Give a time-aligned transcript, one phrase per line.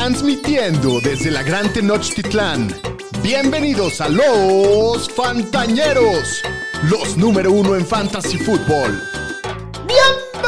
[0.00, 2.74] Transmitiendo desde la Gran Tenochtitlán.
[3.22, 6.40] Bienvenidos a los Fantañeros,
[6.88, 8.98] los número uno en Fantasy Football.
[9.86, 10.40] Bienvenidos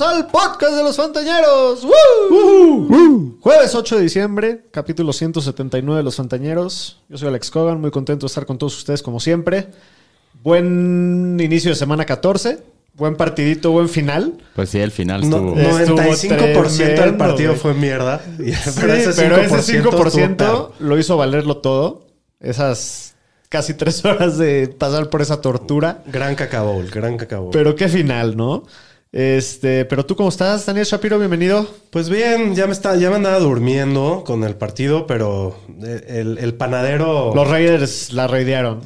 [0.00, 1.84] al podcast de los Fantañeros.
[1.84, 3.36] ¡Woo!
[3.38, 7.02] Jueves 8 de diciembre, capítulo 179 de los Fantañeros.
[7.10, 9.68] Yo soy Alex Cogan, muy contento de estar con todos ustedes como siempre.
[10.42, 12.69] Buen inicio de semana 14.
[12.94, 14.34] Buen partidito, buen final.
[14.54, 16.00] Pues sí, el final No, estuvo.
[16.00, 18.20] 95% del tremendo, partido fue mierda.
[18.38, 22.06] Sí, pero ese 5%, lo hizo valerlo todo.
[22.40, 23.14] Esas
[23.48, 26.02] casi tres horas de pasar por esa tortura.
[26.06, 27.50] Gran cacao, gran cacao.
[27.50, 28.64] Pero qué final, ¿no?
[29.12, 31.66] Este, pero tú cómo estás, Daniel Shapiro, bienvenido.
[31.90, 36.54] Pues bien, ya me, está, ya me andaba durmiendo con el partido, pero el, el
[36.54, 38.80] panadero Los Raiders la raidearon,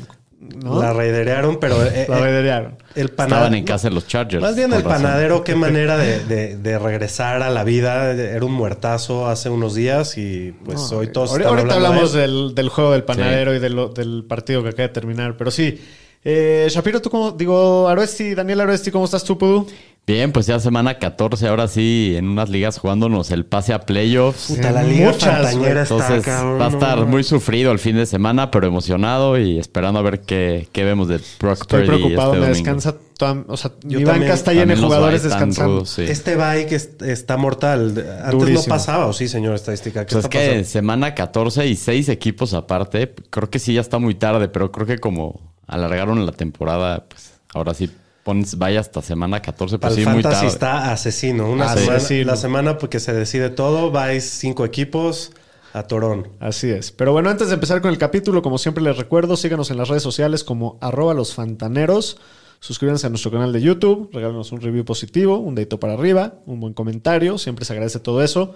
[0.63, 0.81] ¿no?
[0.81, 2.77] la raiderearon, pero eh, La eh, raidearon.
[2.95, 3.57] el Estaban panadero...
[3.57, 4.43] en casa de los Chargers.
[4.43, 5.03] Más bien el razón.
[5.03, 8.13] panadero, qué manera de, de- de regresar a la vida.
[8.13, 12.55] Era un muertazo hace unos días y pues hoy todos Ahorita, ahorita de hablamos del,
[12.55, 15.37] del juego del panadero y de lo- del partido que acaba de terminar.
[15.37, 15.81] Pero sí,
[16.25, 19.67] eh, Shapiro, tú cómo, digo, Aroesti, Daniel Aroesti, ¿cómo estás tú, Pudu?
[20.07, 24.49] Bien, pues ya semana 14, ahora sí, en unas ligas jugándonos el pase a playoffs.
[24.49, 28.05] Puta, la liga Muchas, está, Entonces cabrón, va a estar muy sufrido el fin de
[28.05, 32.35] semana, pero emocionado y esperando a ver qué, qué vemos de Brock Estoy Purdy preocupado,
[32.35, 32.55] este me domingo.
[32.71, 35.77] descansa toda- o sea, Yo mi banca está llena de jugadores descansando.
[35.77, 36.03] rudos, sí.
[36.03, 37.95] Este bike es- está mortal.
[38.25, 38.63] Antes Durísimo.
[38.63, 40.05] no pasaba, ¿o sí, señor estadística?
[40.05, 40.65] ¿Qué Pues es está que pasando?
[40.69, 44.87] semana 14 y seis equipos aparte, creo que sí ya está muy tarde, pero creo
[44.87, 47.89] que como alargaron la temporada, pues ahora sí
[48.25, 50.47] pones, vaya hasta semana 14, Para pues sí, muy tarde.
[50.47, 51.49] está asesino.
[51.49, 55.31] Una semana, la semana porque se decide todo, vais cinco equipos
[55.73, 56.29] a Torón.
[56.41, 56.91] Así es.
[56.91, 59.89] Pero bueno, antes de empezar con el capítulo, como siempre les recuerdo, síganos en las
[59.89, 62.17] redes sociales como arroba los fantaneros.
[62.61, 66.61] Suscríbanse a nuestro canal de YouTube, regálenos un review positivo, un dedito para arriba, un
[66.61, 68.55] buen comentario, siempre se agradece todo eso.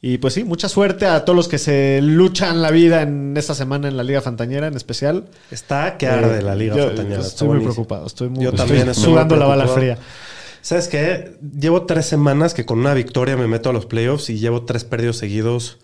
[0.00, 3.54] Y pues sí, mucha suerte a todos los que se luchan la vida en esta
[3.54, 5.24] semana en la Liga Fantañera en especial.
[5.50, 7.22] Está que arde Eh, la Liga yo Fantañera.
[7.22, 9.96] Estoy muy preocupado, estoy muy Yo también estoy sudando la bala fría.
[10.60, 11.36] ¿Sabes qué?
[11.58, 14.84] Llevo tres semanas que con una victoria me meto a los playoffs y llevo tres
[14.84, 15.78] perdidos seguidos.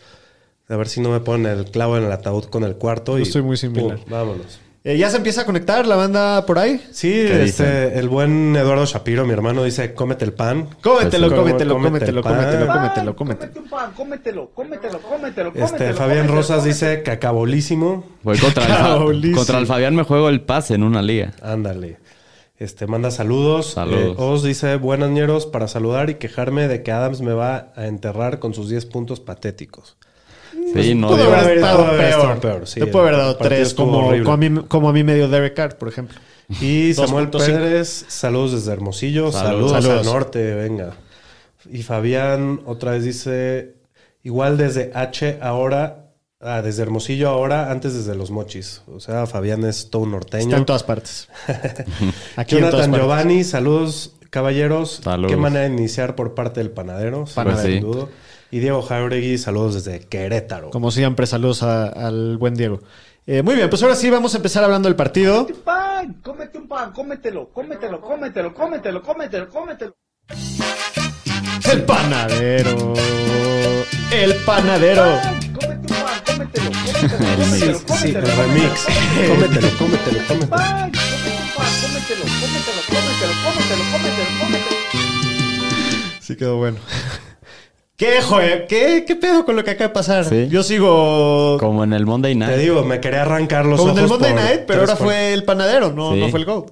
[0.69, 3.19] A ver si no me ponen el clavo en el ataúd con el cuarto.
[3.19, 3.97] y estoy muy similar.
[3.99, 4.61] pum, vámonos.
[4.83, 6.81] Eh, ¿Ya se empieza a conectar la banda por ahí?
[6.91, 10.69] Sí, ¿Qué este, el buen Eduardo Shapiro, mi hermano, dice, cómete el pan.
[10.83, 12.35] Cómetelo, Pues, cómetelo, cómete cómetelo, el pan.
[12.37, 13.53] cómetelo, cómetelo, cómetelo.
[13.53, 16.91] Cómete un pan, cómetelo, cómetelo, cómetelo, Este, cómetelo, Fabián cómetelo, Rosas cómetelo.
[16.91, 18.07] dice, cacabolísimo.
[18.23, 18.65] Voy contra
[19.11, 21.33] el, contra el Fabián me juego el pase en una liga.
[21.43, 21.99] Ándale.
[22.57, 23.73] Este, manda saludos.
[23.73, 24.17] Saludos.
[24.19, 27.87] Eh, Oz dice, buenas ñeros, para saludar y quejarme de que Adams me va a
[27.87, 29.99] enterrar con sus 10 puntos patéticos.
[30.75, 32.41] Sí, no Pudo haber estado peor.
[32.41, 35.29] peor, sí, Te pudo haber dado tres, como, como, a mí, como a mí medio
[35.29, 36.19] Derek Carr, por ejemplo.
[36.61, 37.47] Y Samuel 2.5.
[37.47, 39.71] Pérez, saludos desde Hermosillo, Saludos.
[39.71, 40.07] saludos, Saludos.
[40.07, 40.95] al norte, venga.
[41.71, 43.75] Y Fabián otra vez dice,
[44.25, 46.11] igual desde H ahora,
[46.41, 48.83] ah, desde Hermosillo ahora, antes desde Los Mochis.
[48.89, 50.45] O sea, Fabián es todo norteño.
[50.45, 51.29] Está en todas partes.
[52.37, 53.01] Aquí en todas Jonathan partes.
[53.01, 55.01] Giovanni, saludos caballeros.
[55.03, 55.31] Saludos.
[55.31, 58.07] Qué manera de iniciar por parte del panadero, sin duda.
[58.51, 60.71] Y Diego Jauregui, saludos desde Querétaro.
[60.71, 62.81] Como siempre, saludos a- al buen Diego.
[63.27, 65.47] Eh, muy bien, pues ahora sí vamos a empezar hablando del partido.
[65.47, 69.95] Cómete un pan, cómete un pan, cómetelo, cómetelo, cómetelo, cómetelo, cómetelo, cómetelo.
[71.71, 72.95] El panadero.
[74.13, 75.05] El panadero.
[75.23, 78.87] Pan, cómete un pan, cómetelo, cómetelo, El Sí, cómetelo, sí, cómetelo, el remix.
[79.29, 80.51] cómetelo, cómetelo, cómetelo.
[80.51, 84.77] Pan, cómete un pan, cómetelo, cómetelo, cómetelo, cómetelo, cómetelo, cómetelo.
[86.21, 86.79] Sí quedó bueno.
[88.01, 88.67] ¿Qué, joder?
[88.67, 90.25] ¿Qué, ¿Qué pedo con lo que acaba de pasar?
[90.25, 90.49] Sí.
[90.49, 92.51] Yo sigo Como en el Monday Night.
[92.55, 95.09] Te digo, me quería arrancar los como en el ojos Monday Night, pero ahora por-
[95.09, 96.21] fue el panadero, no, Sí.
[96.21, 96.71] no fue el GOAT.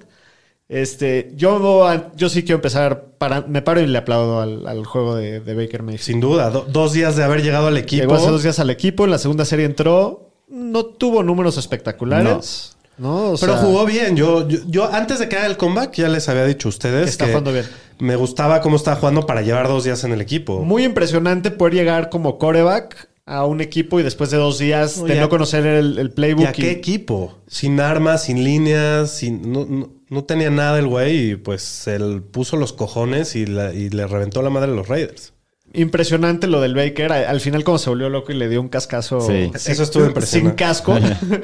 [0.67, 5.15] Este, yo, yo sí quiero empezar, para, me paro y le aplaudo al, al juego
[5.15, 6.03] de, de Baker Mayfield.
[6.03, 8.01] Sin duda, do- dos días de haber llegado al equipo.
[8.03, 12.75] Llegó hace dos días al equipo, en la segunda serie entró, no tuvo números espectaculares.
[12.97, 14.17] No, O Pero sea, jugó bien.
[14.17, 17.05] Yo, yo, yo antes de que haga el comeback ya les había dicho a ustedes
[17.05, 17.65] Que está jugando bien.
[17.99, 20.61] Me gustaba cómo estaba jugando para llevar dos días en el equipo.
[20.63, 25.05] Muy impresionante poder llegar como coreback a un equipo y después de dos días No,
[25.05, 26.47] de ya- no conocer el, el ¿Y playbook.
[26.47, 27.37] a qué equipo?
[27.47, 32.23] Sin armas, sin líneas, sin, no, no- no tenía nada el güey y pues él
[32.23, 35.33] puso los cojones y, la- y le reventó la madre a los Raiders.
[35.73, 37.11] Impresionante lo del Baker.
[37.11, 39.21] Al final, como se volvió loco y le dio un cascazo.
[39.21, 39.51] Sí.
[39.53, 40.49] Eso estuvo impresionante.
[40.49, 40.97] Sin casco.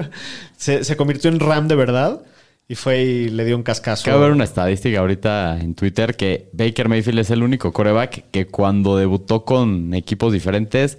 [0.57, 2.21] se, se convirtió en Ram de verdad.
[2.67, 4.03] Y fue y le dio un cascazo.
[4.03, 8.25] Acabo de ver una estadística ahorita en Twitter que Baker Mayfield es el único coreback
[8.31, 10.97] que cuando debutó con equipos diferentes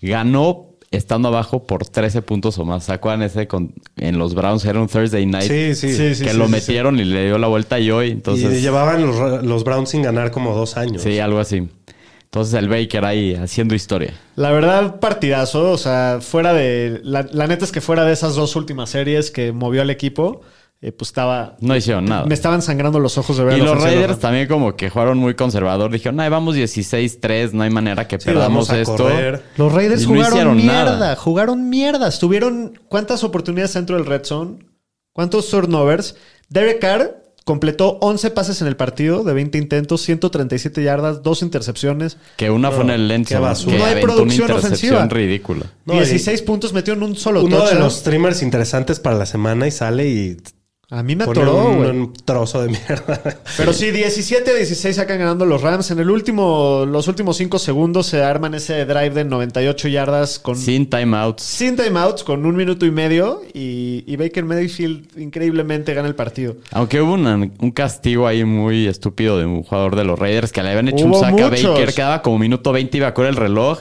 [0.00, 2.84] ganó estando abajo por 13 puntos o más.
[2.84, 4.64] ¿Sacuan ese con, en los Browns?
[4.64, 5.92] Era un Thursday night Sí, sí.
[5.92, 8.08] Sí, que sí, lo sí, metieron y le dio la vuelta y hoy.
[8.08, 11.02] y Entonces, llevaban los, Browns sin ganar como dos años.
[11.02, 11.68] sí, algo así.
[12.24, 14.12] Entonces el Baker ahí haciendo historia.
[14.36, 15.72] La verdad, partidazo.
[15.72, 17.00] O sea, fuera de.
[17.02, 20.42] La, la neta es que fuera de esas dos últimas series que movió al equipo,
[20.80, 21.56] eh, pues estaba.
[21.60, 22.24] No hicieron nada.
[22.26, 24.20] Me estaban sangrando los ojos de ver Y los Raiders Rams.
[24.20, 25.90] también como que jugaron muy conservador.
[25.90, 28.96] Dijeron, ay, vamos 16-3, no hay manera que Sí, perdamos vamos a esto.
[29.04, 29.42] correr.
[29.56, 31.16] Los Raiders Y no jugaron hicieron mierda, nada.
[31.16, 32.10] jugaron mierda.
[32.18, 34.58] Tuvieron cuántas oportunidades dentro del red zone,
[35.12, 36.14] cuántos turnovers.
[36.48, 42.18] Derek Carr completó 11 pases en el partido de 20 intentos, 137 yardas, dos intercepciones,
[42.36, 43.72] Que una fue en el basura.
[43.72, 45.06] que No hay una producción intercepción ofensiva.
[45.08, 45.66] ridícula.
[45.86, 49.24] No, y 16 puntos metió en un solo Uno de los streamers interesantes para la
[49.26, 50.36] semana y sale y
[50.90, 53.20] A mí me atoró, un, trozo de mierda.
[53.58, 55.90] Pero sí, 17 a 16 sacan ganando los Rams.
[55.90, 60.56] En el último, los últimos 5 segundos se arman ese drive de 98 yardas con
[60.56, 61.42] Sin timeouts.
[61.42, 63.42] sin timeouts, con un minuto y medio.
[63.52, 66.56] Y, y Baker Mayfield increíblemente gana el partido.
[66.70, 70.62] Aunque hubo una- un castigo ahí muy estúpido de un jugador de los Raiders que
[70.62, 71.48] le habían hecho Hubo un saque a.
[71.50, 73.80] Baker, quedaba como minuto 20, iba a correr el reloj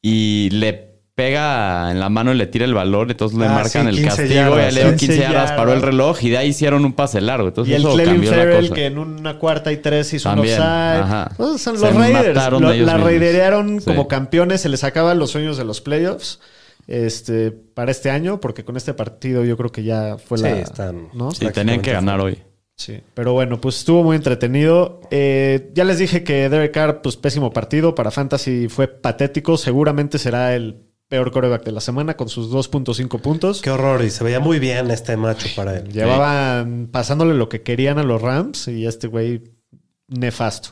[0.00, 3.82] y le pega en la mano y le tira el balón, entonces le Ah, marcan
[3.82, 5.52] sí, el 15 castigo yardas, y le dio 15 15 yardas, yardas.
[5.58, 7.48] paró el reloj y de ahí hicieron un pase largo.
[7.48, 8.74] Entonces Y el eso cambió la Ferrell, cosa.
[8.74, 11.02] que en una cuarta y tres hizo También, un offside.
[11.02, 11.30] ajá.
[11.36, 13.00] Pues, son Se los Raiders lo- la mismos.
[13.02, 13.84] raiderearon Sí.
[13.84, 14.60] como campeones.
[14.62, 16.40] Se les acaban los sueños de los playoffs
[16.88, 20.50] este, para este año, porque con este partido yo creo que ya fue Sí, la.
[20.60, 21.30] están- ¿no?
[21.32, 22.38] Sí, tenían que ganar hoy.
[22.74, 25.00] Sí, pero bueno, pues estuvo muy entretenido.
[25.10, 27.94] Eh, ya les dije que Derek Carr, pues pésimo partido.
[27.94, 29.56] Para Fantasy fue patético.
[29.58, 33.60] Seguramente será el peor coreback de la semana con sus 2.5 puntos.
[33.60, 34.02] Qué horror.
[34.02, 35.92] Y se veía muy bien este macho para él.
[35.92, 39.42] Llevaban pasándole lo que querían a los Rams y este güey
[40.08, 40.70] nefasto.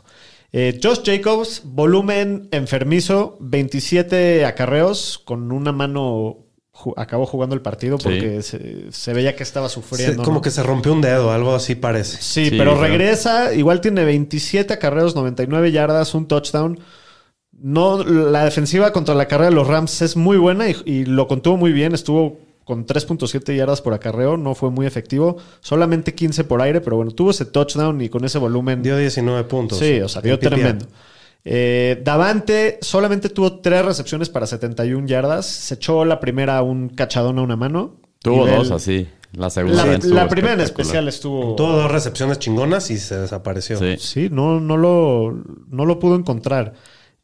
[0.50, 6.38] Eh, Josh Jacobs, volumen enfermizo, 27 acarreos con una mano.
[6.72, 8.04] ju- acabó jugando el partido Sí.
[8.04, 10.22] porque se, se veía que estaba Se- sufriendo.
[10.22, 10.40] como ¿no?
[10.40, 12.16] que se rompió un dedo, algo así parece.
[12.22, 13.52] Sí, Sí, pero pero- regresa.
[13.52, 16.80] Igual tiene 27 acarreos, 99 yardas, un touchdown.
[17.62, 21.28] No, la defensiva contra la carrera de los Rams es muy buena y, y lo
[21.28, 21.92] contuvo muy bien.
[21.94, 25.36] Estuvo con 3.7 yardas por acarreo, no fue muy efectivo.
[25.60, 28.82] Solamente 15 por aire, pero bueno, tuvo ese touchdown y con ese volumen.
[28.82, 29.78] Dio 19 puntos.
[29.78, 30.86] sí, o sea, dio tremendo.
[31.44, 35.46] Eh, Davante solamente tuvo tres recepciones para 71 yardas.
[35.46, 37.96] Se echó la primera un cachadón a una mano.
[38.22, 39.08] Tuvo Nivel- dos así.
[39.32, 41.54] La segunda La, la primera en especial estuvo.
[41.54, 43.78] Tuvo dos recepciones chingonas y se desapareció.
[43.78, 43.96] Sí.
[43.98, 45.32] Sí, no, no, lo,
[45.68, 46.74] no lo pudo encontrar.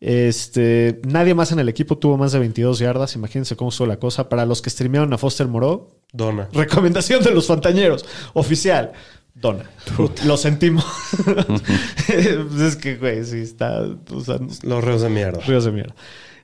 [0.00, 3.14] Este, nadie más en el equipo tuvo más de 22 yardas.
[3.16, 4.28] Imagínense cómo estuvo la cosa.
[4.28, 6.48] Para los que streamearon a Foster Moreau, Dona.
[6.52, 8.04] recomendación de los fantañeros.
[8.34, 8.92] Oficial.
[9.34, 9.70] Dona.
[10.24, 10.84] Lo sentimos.
[12.08, 13.82] es que, güey, sí está.
[14.10, 15.40] O sea, Los reos de mierda.
[15.40, 15.94] ríos de mierda.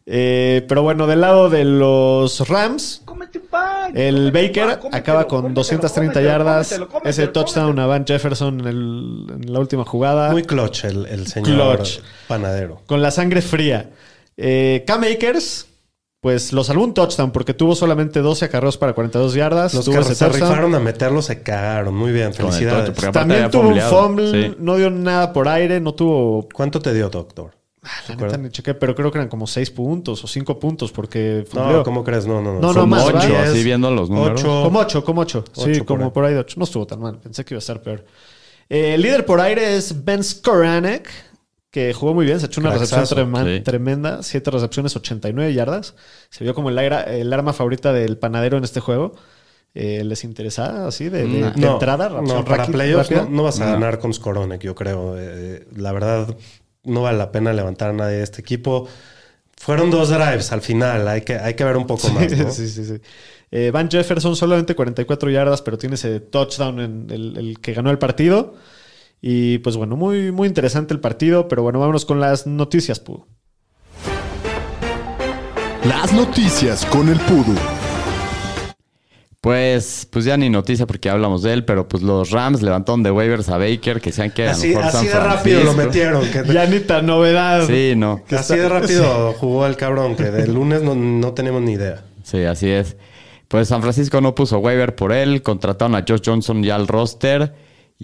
[0.05, 3.03] Eh, pero bueno, del lado de los Rams,
[3.51, 3.97] pan.
[3.97, 6.81] el Baker pan, cómetelo, acaba con cómetelo, 230 cómetelo, yardas.
[7.05, 10.31] ese touchdown a Van Jefferson en, el- en la última jugada.
[10.33, 12.01] Muy clutch el, el señor Clutch.
[12.27, 12.81] panadero.
[12.87, 13.91] con la sangre fría.
[14.37, 15.67] Eh, Cam Akers,
[16.21, 19.73] pues lo salvó un touchdown porque tuvo solamente 12 acarreos para 42 yardas.
[19.75, 20.49] Los tuvo que se touchdown.
[20.51, 21.95] rifaron a meterlo se cagaron.
[21.95, 22.93] Muy bien, felicidades.
[22.93, 24.57] touch, También tuvo un fumble, Sí.
[24.59, 26.49] no dio nada por aire, no tuvo.
[26.53, 27.53] ¿Cuánto te dio, doctor?
[28.09, 31.45] La neta ni chequé, pero creo que eran como 6 puntos o 5 puntos porque
[31.53, 31.83] No, fumbleó.
[31.83, 32.27] ¿cómo crees?
[32.27, 32.61] No, no, no.
[32.61, 33.19] No, no, Son más, Como ¿va?
[33.21, 34.41] ocho, diez, así viendo los números.
[34.41, 34.63] ocho.
[34.63, 35.45] Como 8, como 8.
[35.53, 36.11] Sí, Ocho por como ahí.
[36.13, 36.55] por ahí de 8.
[36.59, 37.19] No estuvo tan mal.
[37.19, 38.05] Pensé que iba a estar peor.
[38.69, 41.09] Eh, el líder por aire es Ben Skoranek,
[41.73, 42.39] que jugó muy bien.
[42.39, 43.61] Se echó una Cracksazo, recepción trema- sí.
[43.63, 44.23] tremenda.
[44.23, 45.97] 7 recepciones, 89 yardas.
[46.31, 49.13] Se vio como el, el arma favorita del panadero en este juego.
[49.75, 52.11] Eh, ¿Les interesa así de, de- Mm, de No, entrada?
[52.11, 53.73] no, para playoffs no, no vas a No.
[53.73, 55.17] ganar con Skoronek, yo creo.
[55.19, 56.37] Eh, la verdad,
[56.85, 58.89] no vale la pena levantar a nadie de este equipo.
[59.57, 61.07] Fueron dos drives al final.
[61.07, 62.51] Hay que, hay que ver un poco más, ¿no?
[62.53, 62.95] sí, sí, sí.
[63.51, 67.91] Eh, Van Jefferson solamente 44 yardas, pero tiene ese touchdown en el, el que ganó
[67.91, 68.55] el partido.
[69.21, 71.47] Y pues bueno, muy, muy interesante el partido.
[71.49, 73.25] Pero bueno, vámonos con las noticias, Pu.
[75.85, 77.82] Las noticias con el Pudu.
[79.43, 83.03] Pues, pues ya ni noticia porque ya hablamos de él, pero pues los Rams levantaron
[83.03, 85.65] de waivers a Baker, que sean que a lo Así, mejor así San de rápido
[85.65, 86.25] lo metieron.
[86.31, 87.67] que- Ya ni tan novedad.
[87.67, 88.23] Sí, no.
[88.31, 92.05] así de rápido jugó el cabrón, que del lunes no, no tenemos ni idea.
[92.23, 92.97] Sí, así es.
[93.49, 97.53] Pues San Francisco no puso waiver por él, contrataron a Josh Johnson ya al roster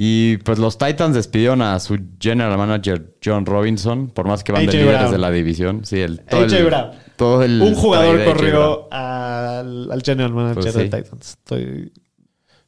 [0.00, 4.64] y pues los Titans despidieron a su general manager John Robinson, por más que van
[4.64, 5.84] de líderes de la división.
[5.84, 6.90] Sí, el, todo el- Brown.
[7.16, 10.88] todo el Un jugador de corrió al, al general manager Pues de sí.
[10.90, 11.30] Titans.
[11.44, 11.92] Estoy-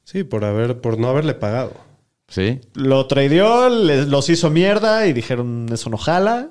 [0.02, 1.72] Sí, por, haber, por no haberle pagado.
[2.26, 6.50] Sí, Lo tradeó, les- los hizo mierda y dijeron, eso no jala,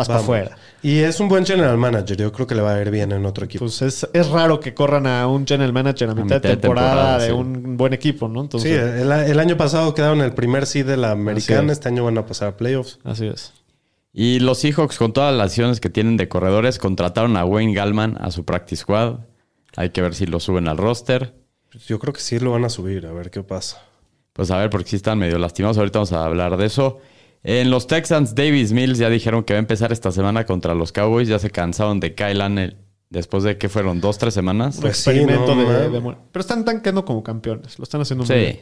[0.00, 0.36] vas para Vamos.
[0.36, 0.56] afuera.
[0.82, 2.16] Y es un buen general manager.
[2.16, 3.64] Yo creo que le va a ir bien en otro equipo.
[3.64, 7.26] Pues es, es raro que corran a un general manager a mitad, de temporada, de
[7.28, 7.32] sí.
[7.32, 8.40] un buen equipo, ¿no?
[8.40, 11.72] sí, Entonces, el, el año pasado quedaron en el primer seed de la americana.
[11.72, 11.78] es.
[11.78, 12.98] Este año van a pasar a playoffs.
[13.04, 13.52] así es.
[14.12, 18.16] Y los Seahawks, con todas las acciones que tienen de corredores, contrataron a Wayne Gallman
[18.20, 19.20] a su practice squad.
[19.76, 21.34] Hay que ver si lo suben al roster.
[21.70, 23.80] Pues Yo creo que sí lo van a subir, a ver qué pasa.
[24.32, 25.78] Pues a ver, porque sí están medio lastimados.
[25.78, 26.98] Ahorita vamos a hablar de eso.
[27.42, 30.92] En los Texans, Davis Mills ya dijeron que va a empezar esta semana contra los
[30.92, 31.28] Cowboys.
[31.28, 32.76] Ya se cansaron de Kyle Allen
[33.08, 34.76] después de que fueron dos, tres semanas.
[34.76, 36.00] Un Pues sí, no, de, de
[36.32, 37.78] Pero están tan quedando como campeones.
[37.78, 38.40] Lo están haciendo muy Sí.
[38.40, 38.60] bien.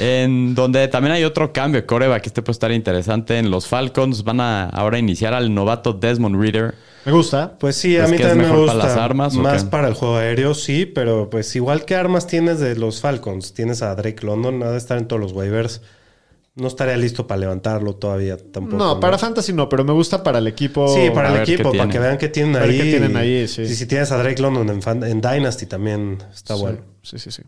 [0.00, 3.38] En donde también hay otro cambio, Coreba, que este puede estar interesante.
[3.38, 6.74] En los Falcons van a ahora iniciar al novato Desmond Reader.
[7.06, 7.56] Me gusta.
[7.58, 8.74] Pues sí, a mí que es también me gusta.
[8.74, 12.26] para las armas, ¿o más para el juego aéreo, sí, pero pues igual que armas
[12.26, 15.80] tienes de los Falcons, tienes a Drake London, ha de estar en todos los waivers.
[16.58, 18.76] No estaría listo para levantarlo todavía tampoco.
[18.76, 20.88] No, para Fantasy no, pero me gusta para el equipo.
[20.94, 22.76] Sí, para el equipo, para que vean qué tienen ahí.
[22.76, 23.62] qué tienen ahí, sí.
[23.62, 26.78] Y si tienes a Drake London en, fan- en Dynasty también está Sí, bueno.
[27.02, 27.42] Sí, sí, sí.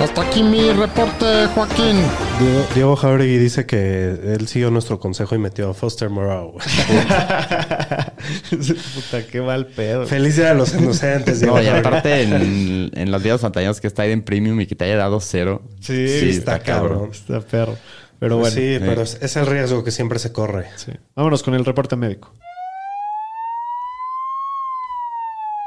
[0.00, 1.96] Hasta aquí mi reporte, Joaquín.
[2.40, 6.54] Diego, Diego Jauregui dice que él siguió nuestro consejo y metió a Foster Moreau.
[8.50, 10.06] Puta, qué mal pedo.
[10.06, 14.02] Feliz día de los inocentes, No, y aparte en, en las días pantallas que está
[14.02, 15.62] ahí en Premium y que te haya dado cero.
[15.80, 17.10] Sí, está cabrón.
[17.12, 17.76] Está perro.
[18.18, 18.54] Pero bueno.
[18.54, 18.80] sí, sí.
[18.80, 20.66] pero es, es el riesgo que siempre se corre.
[20.76, 20.92] sí.
[21.16, 22.32] Vámonos con el reporte médico.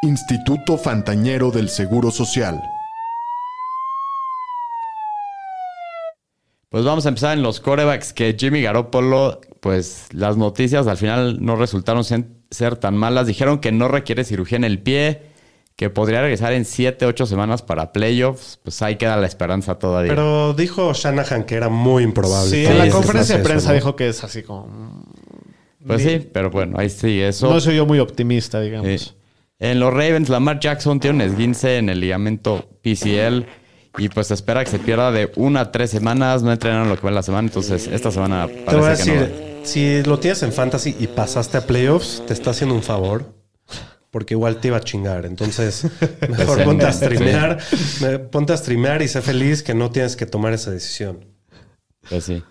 [0.04, 2.62] Instituto Fantañero del Seguro Social.
[6.70, 11.38] Pues vamos a empezar en los corebacks que Jimmy Garoppolo, pues las noticias al final
[11.44, 12.04] no resultaron
[12.56, 13.28] ser tan malas.
[13.28, 15.22] Dijeron que no requiere cirugía en el pie,
[15.76, 18.60] que podría regresar en 7, 8 semanas para playoffs.
[18.64, 20.10] Pues ahí queda la esperanza todavía.
[20.10, 22.50] Pero dijo Shanahan que era muy improbable.
[22.50, 23.76] Sí, en la conferencia de prensa eso, ¿no?
[23.76, 25.06] dijo que es así como.
[25.86, 27.50] pues sí, pero bueno, ahí sí, eso.
[27.50, 29.02] No soy yo muy optimista, digamos.
[29.02, 29.12] Sí.
[29.60, 33.46] En los Ravens, Lamar Jackson tiene un esguince en el ligamento PCL
[33.98, 36.44] y pues se espera que se pierda de una a tres semanas.
[36.44, 38.96] No entrenaron lo que va en la semana, entonces esta semana parece Te voy a
[38.96, 39.55] que no.
[39.66, 43.34] Si lo tienes en fantasy y pasaste a playoffs, te está haciendo un favor.
[44.12, 45.26] Porque igual te iba a chingar.
[45.26, 45.88] Entonces,
[46.30, 47.58] mejor ponte a streamear.
[48.02, 51.26] me- Ponte a streamear y sé feliz que no tienes que tomar esa decisión.
[52.10, 52.42] Pues sí.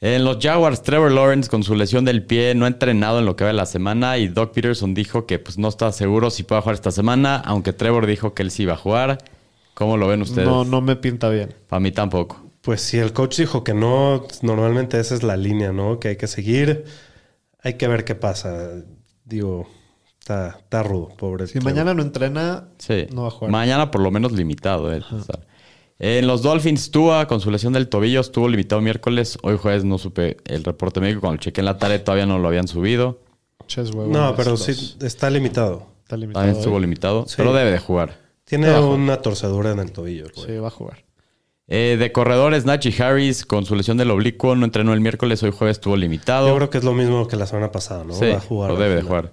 [0.00, 3.36] En los Jaguars, Trevor Lawrence con su lesión del pie no ha entrenado en lo
[3.36, 6.42] que va de la semana y Doc Peterson dijo que pues no está seguro si
[6.42, 9.18] puede jugar esta semana, aunque Trevor dijo que él sí iba a jugar.
[9.74, 10.48] ¿Cómo lo ven ustedes?
[10.48, 11.54] No, no me pinta bien.
[11.68, 12.41] Para mí tampoco.
[12.62, 15.98] Pues si el coach dijo que no, normalmente esa es la línea, ¿no?
[16.00, 16.84] Que hay que seguir.
[17.62, 18.70] Hay que ver qué pasa.
[19.24, 19.68] Digo,
[20.20, 21.46] está, está rudo, pobre.
[21.46, 21.72] Si Trevor.
[21.72, 23.06] mañana no entrena, Sí.
[23.12, 23.50] no va a jugar.
[23.50, 24.92] Mañana por lo menos limitado.
[24.94, 25.02] eh.
[25.10, 25.40] O sea,
[25.98, 29.38] en los Dolphins, Tua con su lesión del tobillo estuvo limitado miércoles.
[29.42, 31.20] Hoy jueves no supe el reporte médico.
[31.20, 33.20] Cuando chequé en la tarde todavía no lo habían subido.
[34.08, 35.86] No, pero sí está limitado.
[36.02, 36.42] Está limitado.
[36.44, 36.80] También estuvo ¿eh?
[36.80, 37.24] limitado.
[37.26, 37.34] Sí.
[37.36, 38.18] Pero debe de jugar.
[38.44, 40.46] Tiene una torcedura en el tobillo, el güey.
[40.46, 41.04] Sí, va a jugar.
[41.74, 45.42] Eh, de corredores, Nachi Harris con su lesión del oblicuo no entrenó el miércoles.
[45.42, 46.48] Hoy jueves estuvo limitado.
[46.48, 48.12] Yo creo que es lo mismo que la semana pasada, ¿no?
[48.12, 48.70] Sí, Va a jugar.
[48.72, 49.32] lo debe de jugar.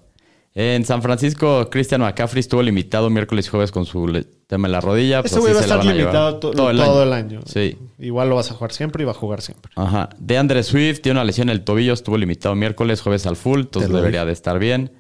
[0.55, 4.79] En San Francisco, Christian McCaffrey estuvo limitado miércoles y jueves con su tema en la
[4.79, 5.19] rodilla.
[5.21, 6.69] pues Ese güey va a estar limitado to- todo,
[7.03, 7.41] el, año.
[7.45, 7.77] Sí.
[7.97, 9.73] Igual lo vas a jugar siempre y va a jugar siempre.
[9.75, 10.07] Ajá.
[10.17, 13.59] De Andre Swift tiene una lesión en el tobillo, estuvo limitado miércoles, jueves al full,
[13.59, 14.93] entonces debería de estar bien.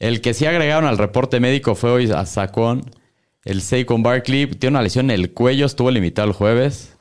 [0.00, 2.90] El que sí agregaron al reporte médico fue hoy a Sacón,
[3.46, 6.96] el Saquon Barkley, tiene una lesión en el cuello, estuvo limitado el jueves.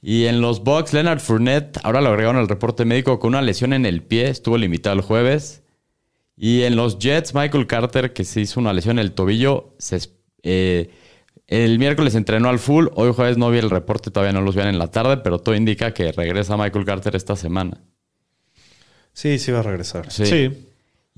[0.00, 3.74] Y en los Bucks, Leonard Fournette, ahora lo agregaron al reporte médico con una lesión
[3.74, 5.62] en el pie, estuvo limitado el jueves.
[6.38, 10.00] Y en los Jets, Michael Carter, que se hizo una lesión en el tobillo, se
[10.42, 10.90] eh,
[11.46, 12.86] el miércoles entrenó al full.
[12.94, 15.54] Hoy jueves no vi el reporte, todavía no los vean en la tarde, pero todo
[15.54, 17.82] indica que regresa Michael Carter esta semana.
[19.12, 20.10] Sí, sí va a regresar.
[20.10, 20.24] Sí.
[20.24, 20.67] Sí.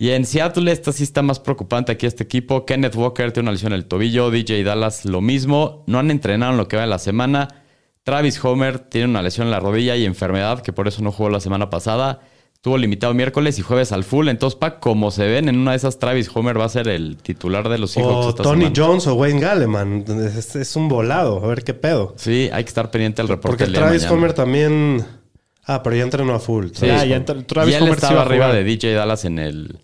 [0.00, 2.64] Y en Seattle, esta sí está más preocupante aquí este equipo.
[2.64, 5.84] Kenneth Walker tiene una lesión en el tobillo, DJ Dallas lo mismo.
[5.86, 7.48] No han entrenado en lo que va de la semana.
[8.02, 11.28] Travis Homer tiene una lesión en la rodilla y enfermedad, que por eso no jugó
[11.28, 12.20] la semana pasada.
[12.62, 14.28] Tuvo limitado miércoles y jueves al full.
[14.28, 17.18] Entonces, pa, como se ven en una de esas, Travis Homer va a ser el
[17.18, 18.74] titular de los Seahawks O esta Tony semana.
[18.74, 20.04] Jones o Wayne Galleman.
[20.34, 21.44] Es, es un volado.
[21.44, 22.14] A ver qué pedo.
[22.16, 23.50] Sí, hay que estar pendiente del reporte.
[23.50, 24.10] Porque el día Travis.
[24.10, 25.04] Homer también.
[25.66, 26.68] Ah, pero ya entrenó a full.
[26.68, 26.86] Sí.
[26.86, 29.78] Travis Ya, ya Travis y él Homer estaba arriba de DJ Dallas en el...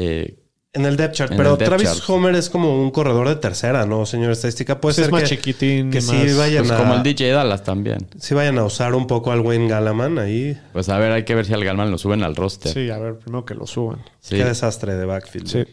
[0.00, 0.36] eh,
[0.74, 1.32] En el depth chart.
[1.36, 2.10] Pero depth Travis chart.
[2.10, 4.80] Homer es como un corredor de tercera, ¿no, señor estadística?
[4.80, 6.76] Puede Sí, es ser más que, chiquitín, que más- sí vayan pues a...
[6.78, 8.06] como el DJ Dallas también.
[8.18, 10.56] sí vayan a usar un poco al Wayne Gallaman ahí.
[10.72, 12.72] Pues a ver, hay que ver si al Galman lo suben al roster.
[12.72, 13.98] Sí, a ver, primero que lo suban.
[14.20, 14.36] Sí.
[14.36, 15.46] Qué desastre de backfield.
[15.48, 15.64] Sí.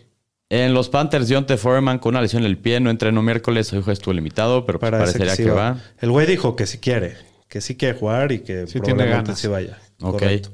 [0.50, 3.84] En los Panthers, Deontay Foreman con una lesión en el pie, no entrenó miércoles, hoy
[3.88, 5.77] estuvo limitado, pero pues Parece parecería sí que, va.
[6.00, 7.15] El güey dijo que sí quiere.
[7.50, 9.39] Que sí quiere jugar y que Sí tiene probablemente ganas.
[9.39, 9.77] sí vaya.
[10.01, 10.20] Ok.
[10.20, 10.50] Correcto.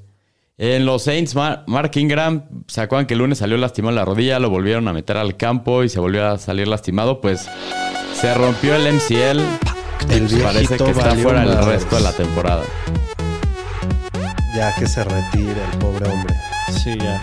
[0.63, 4.05] En los Saints, Mar- Mark Ingram, ¿se acuerdan que el lunes salió lastimado en la
[4.05, 4.37] rodilla?
[4.37, 7.19] Lo volvieron a meter al campo y se volvió a salir lastimado.
[7.19, 7.49] Pues
[8.13, 9.39] se rompió el MCL.
[10.11, 12.61] El pues parece que está fuera el resto de la temporada.
[14.55, 16.35] Ya que se retire el pobre hombre.
[16.83, 17.19] Sí, ya.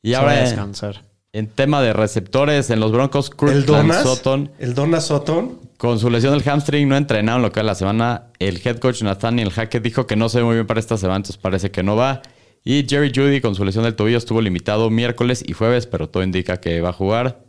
[0.00, 1.02] Y Se va ahora, a en, descansar.
[1.38, 4.02] En tema de receptores, en los Broncos, El Donas.
[4.02, 5.60] Sutton, El Donas Sutton.
[5.76, 8.24] con su lesión del hamstring, no entrenaron lo que es la semana.
[8.40, 11.18] El head coach Nathaniel Hackett dijo que no se ve muy bien para esta semana,
[11.18, 12.22] entonces parece que no va.
[12.64, 16.24] Y Jerry Judy, con su lesión del tobillo, estuvo limitado miércoles y jueves, pero todo
[16.24, 17.44] indica que va a jugar.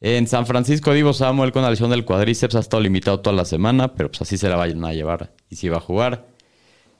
[0.00, 3.46] En San Francisco, Divo Samuel con la lesión del cuadríceps ha estado limitado toda la
[3.46, 6.26] semana, pero pues así se la vayan a llevar y sí va a jugar.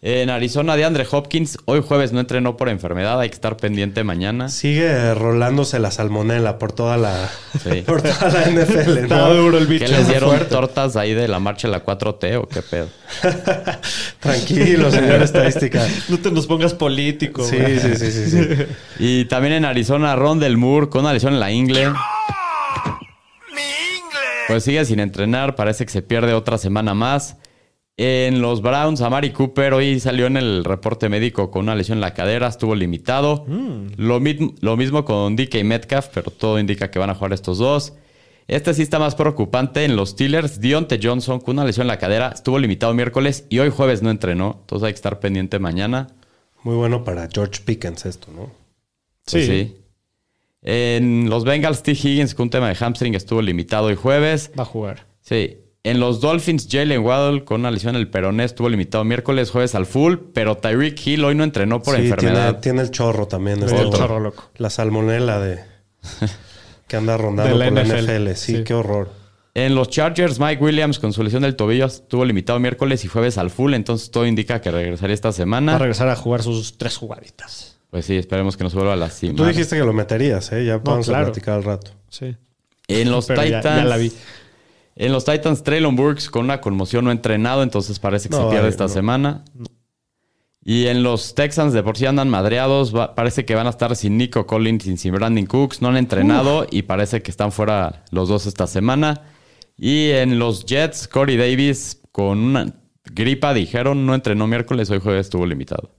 [0.04, 4.02] En Arizona, de Andre Hopkins, hoy jueves no entrenó por enfermedad, hay que estar pendiente
[4.02, 4.48] mañana.
[4.48, 7.30] Sigue rolándose la salmonela por toda la,
[7.62, 7.82] Sí.
[7.86, 8.98] por toda la NFL.
[8.98, 9.34] Está ¿no?
[9.34, 9.84] duro el bicho.
[9.84, 10.46] ¿Qué les dieron fuerte.
[10.46, 12.88] tortas ahí de la marcha de la 4T o qué pedo?
[14.18, 15.86] Tranquilo, señor estadística.
[16.08, 18.64] No te nos pongas político, Sí, sí, sí, sí, sí.
[18.98, 21.92] Y también en Arizona, Ron Del Moore con una lesión en la ingle.
[24.48, 27.36] Pues sigue sin entrenar, parece que se pierde otra semana más.
[27.98, 32.00] En los Browns, Amari Cooper hoy salió en el reporte médico con una lesión en
[32.02, 33.44] la cadera, estuvo limitado.
[33.96, 37.58] Lo, mi- lo mismo con DK Metcalf, pero todo indica que van a jugar estos
[37.58, 37.92] dos.
[38.48, 40.58] Este sí está más preocupante en los Steelers.
[40.60, 44.10] Dionte Johnson con una lesión en la cadera, estuvo limitado miércoles y hoy jueves no
[44.10, 44.58] entrenó.
[44.62, 46.08] Entonces hay que estar pendiente mañana.
[46.64, 48.50] Muy bueno para George Pickens esto, ¿no?
[49.30, 49.46] Pues Sí.
[49.46, 49.76] sí.
[50.62, 51.92] En los Bengals, T.
[51.92, 54.50] Higgins con un tema de hamstring estuvo limitado hoy jueves.
[54.58, 55.06] Va a jugar.
[55.20, 55.58] Sí.
[55.84, 59.74] En los Dolphins, Jalen Waddle con una lesión en el peroné estuvo limitado miércoles, jueves
[59.74, 62.44] al full, pero Tyreek Hill hoy no entrenó por Sí, enfermedad.
[62.50, 63.62] Tiene, tiene el chorro también.
[63.64, 64.50] este El chorro loco.
[64.58, 65.58] La salmonela de
[66.86, 68.12] que anda rondando De la por la NFL.
[68.28, 68.34] NFL.
[68.36, 68.64] Sí, Sí.
[68.64, 69.10] qué horror.
[69.54, 73.36] En los Chargers, Mike Williams con su lesión del tobillo estuvo limitado miércoles y jueves
[73.36, 75.78] al full, entonces todo indica que regresaría esta Va a semana.
[75.78, 77.76] regresar a jugar sus tres jugaditas.
[77.90, 79.34] Pues sí, esperemos que no se vuelva a la cima.
[79.36, 80.64] Tú dijiste que lo meterías, ¿eh?
[80.64, 81.24] Ya vamos claro.
[81.24, 81.90] a platicar al rato.
[82.08, 82.34] Sí.
[82.88, 83.82] En los Pero ya- Titans.
[83.82, 84.10] ya la vi.
[84.96, 88.50] En los Titans, Traylon Burks con una conmoción no entrenado, entonces parece que No, se
[88.50, 88.88] pierde ay, esta no.
[88.88, 89.44] semana.
[90.64, 93.96] Y en los Texans de por sí andan madreados, va- parece que van a estar
[93.96, 98.04] sin Nico Collins y sin Brandon Cooks, no han entrenado y parece que están fuera
[98.10, 99.22] los dos esta semana.
[99.76, 102.74] Y en los Jets, Corey Davis con una
[103.06, 105.90] gripa, dijeron, no entrenó miércoles, hoy jueves estuvo limitado.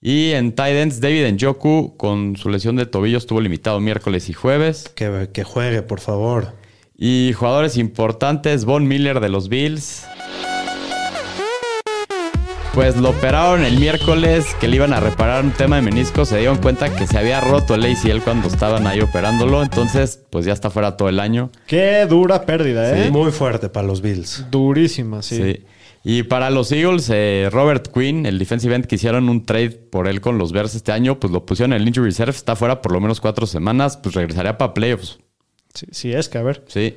[0.00, 4.88] Y en Titans, David Njoku con su lesión de tobillo estuvo limitado miércoles y jueves.
[4.94, 6.52] Que, que juegue, por favor.
[7.00, 10.04] Y jugadores importantes, Von Miller de los Bills.
[12.74, 16.24] Pues lo operaron el miércoles que le iban a reparar un tema de menisco.
[16.24, 19.62] Se dieron cuenta que se había roto el ACL cuando estaban ahí operándolo.
[19.62, 21.52] Entonces, pues ya está fuera todo el año.
[21.68, 23.12] Qué dura pérdida, ¿eh?
[23.12, 24.46] Muy fuerte para los Bills.
[24.50, 25.36] Durísima, sí.
[25.36, 25.64] Sí.
[26.02, 30.08] Y para los Eagles, eh, Robert Quinn, el defensive end que hicieron un trade por
[30.08, 32.32] él con los Bears este año, pues lo pusieron en el injury reserve.
[32.32, 33.96] Está fuera por lo menos cuatro semanas.
[33.96, 35.20] Pues regresaría para playoffs.
[35.74, 36.64] Sí, sí, es que a ver.
[36.68, 36.96] Sí.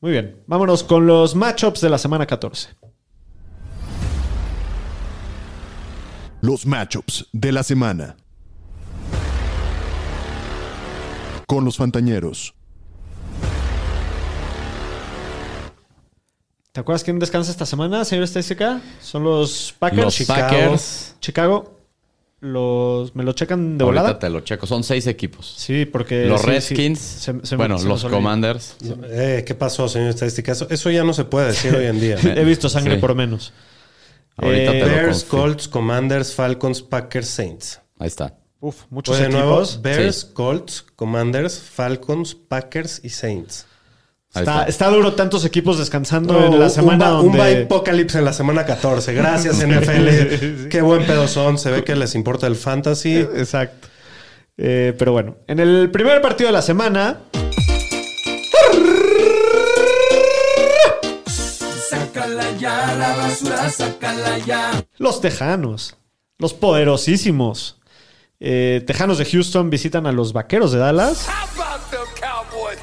[0.00, 0.42] Muy bien.
[0.46, 2.70] Vámonos con los matchups de la semana 14.
[6.40, 8.16] Los matchups de la semana.
[11.46, 12.54] Con los Fantañeros.
[16.72, 18.80] ¿Te acuerdas quién descansa esta semana, señor estadística?
[19.00, 20.04] Son los Packers.
[20.04, 20.40] Los Chicago.
[20.40, 21.16] Packers.
[21.20, 21.81] Chicago.
[22.44, 24.18] Los, ¿Me lo checan de Ahorita volada?
[24.18, 24.66] te lo checo.
[24.66, 25.54] Son seis equipos.
[25.56, 26.26] Sí, porque...
[26.26, 27.20] Los sí, Redskins, sí.
[27.20, 28.04] Se- se me- bueno, me los.
[28.04, 28.76] Commanders.
[29.10, 30.50] Eh, ¿Qué pasó, señor estadística?
[30.50, 32.16] Eso, eso ya no se puede decir hoy en día.
[32.36, 33.00] He visto sangre Sí.
[33.00, 33.52] por menos.
[34.36, 35.22] Ahorita Eh, te lo Bears.
[35.24, 37.80] Colts, Commanders, Falcons, Packers, Saints.
[38.00, 38.36] Ahí está.
[38.58, 39.80] Uf, muchos Pues de nuevo, equipos.
[39.80, 40.26] Bears, Sí.
[40.32, 43.66] Colts, Commanders, Falcons, Packers y Saints.
[44.34, 44.64] Está, está.
[44.64, 47.66] está duro tantos equipos descansando No, en la semana un, donde...
[47.70, 49.12] un en la semana 14.
[49.12, 50.68] Gracias, NFL.
[50.68, 51.58] Qué buen pedo son.
[51.58, 53.16] Se ve que les importa el fantasy.
[53.16, 53.88] Exacto.
[54.56, 57.18] Eh, pero bueno, en el primer partido de la semana,
[61.90, 64.84] Sácala ya, la basura, sácala ya.
[64.98, 65.96] los Tejanos,
[66.38, 67.78] los poderosísimos
[68.40, 71.28] eh, Tejanos de Houston visitan a los Vaqueros de Dallas.
[71.28, 72.78] How about them Cowboys?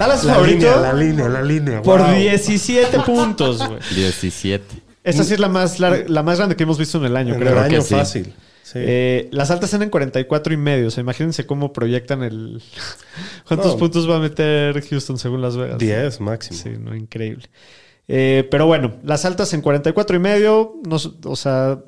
[0.00, 1.82] Dallas La favorito línea, la línea, la línea.
[1.82, 2.14] por Wow.
[2.14, 3.78] 17 puntos, güey.
[3.94, 4.64] 17.
[5.04, 7.40] Esta sí es la más, la más grande que hemos visto en el año, En
[7.40, 7.52] creo.
[7.52, 7.94] el año que sí.
[7.94, 8.34] fácil.
[8.62, 8.78] Sí.
[8.82, 10.88] Eh, las altas están en 44 y medio.
[10.88, 12.62] O sea, imagínense cómo proyectan el.
[13.48, 13.78] ¿Cuántos No.
[13.78, 15.78] puntos va a meter Houston según Las Vegas?
[15.78, 16.58] 10 máximo.
[16.62, 17.48] Sí, no, increíble.
[18.08, 20.74] Eh, pero bueno, las altas en 44 y medio.
[20.88, 21.78] No, o sea,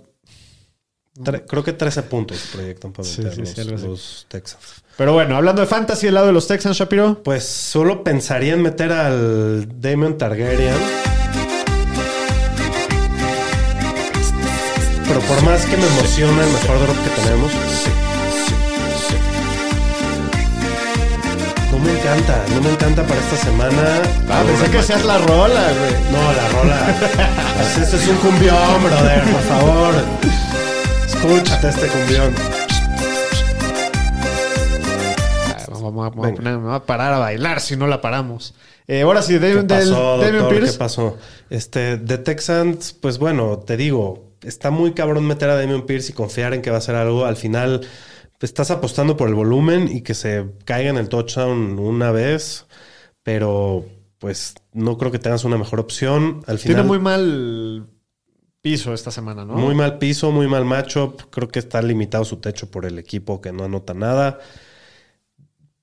[1.15, 4.63] Tre- creo que 13 puntos proyectan para Sí, meter sí, los, los Texans.
[4.97, 7.23] pero bueno, hablando de fantasy, el lado de los Texans, Shapiro.
[7.23, 10.75] Pues solo pensaría en meter al Damon Targaryen.
[15.07, 17.53] Pero por más que me emociona el mejor drop que tenemos.
[21.73, 23.83] No me encanta, no me encanta para esta semana.
[24.31, 25.93] Ah, pensé que seas la rola, güey.
[26.11, 26.97] No, la rola.
[27.79, 29.95] Pues es un cumbión, brother, por favor.
[31.25, 32.35] Escúchate este cumbión.
[35.49, 38.55] Ah, Vamos, vamos a poner- me voy a parar a bailar si no la paramos.
[38.89, 40.49] Eh, ahora sí, ¿Qué Damian, del, pasó, doctor?
[40.49, 40.73] Pierce.
[40.73, 41.17] ¿Qué pasó?
[41.49, 46.15] Este, de Texans, pues bueno, te digo, está muy cabrón meter a Damian Pierce y
[46.15, 47.25] confiar en que va a hacer algo.
[47.25, 47.81] Al final,
[48.39, 52.67] pues, estás apostando por el volumen y que se caiga en el touchdown una vez,
[53.23, 53.85] pero
[54.19, 56.43] pues no creo que tengas una mejor opción.
[56.47, 57.87] Al final, Tiene muy mal
[58.63, 59.55] piso esta semana, ¿no?
[59.55, 61.23] muy mal piso, muy mal matchup.
[61.31, 64.39] Creo que está limitado su techo por el equipo que no anota nada.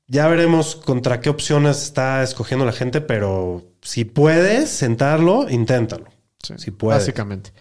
[0.08, 6.08] Ya veremos contra qué opciones está escogiendo la gente, pero si puedes sentarlo, inténtalo.
[6.42, 7.02] Sí, si puedes.
[7.02, 7.52] Básicamente.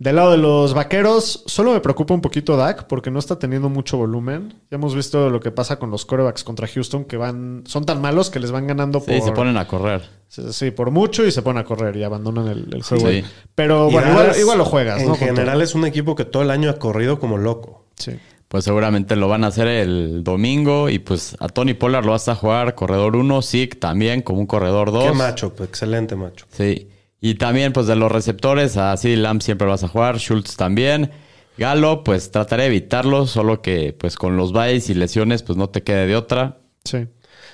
[0.00, 3.68] Del lado de los vaqueros, solo me preocupa un poquito Dak porque no está teniendo
[3.68, 4.54] mucho volumen.
[4.70, 8.00] Ya hemos visto lo que pasa con los corebacks contra Houston que van, son tan
[8.00, 10.00] malos que les van ganando por, Sí, se ponen a correr.
[10.26, 13.10] sí, sí, por mucho y se ponen a correr y abandonan el, el juego.
[13.10, 13.22] Sí.
[13.54, 16.50] Pero Y bueno, igual, igual lo juegas, En general es un equipo que todo el
[16.50, 17.84] año ha corrido como loco.
[17.96, 18.12] Sí.
[18.48, 22.26] Pues seguramente lo van a hacer el domingo y pues a Tony Pollard lo vas
[22.28, 25.04] a jugar corredor 1, Zeke también como un corredor 2.
[25.04, 26.46] Qué macho, excelente macho.
[26.52, 26.88] Sí.
[27.20, 31.10] Y también pues de los receptores a Lamb siempre vas a jugar, Schultz también.
[31.58, 35.68] Galo pues trataré de evitarlo, solo que pues con los byes y lesiones pues no
[35.68, 36.58] te quede de otra.
[36.84, 37.06] Sí.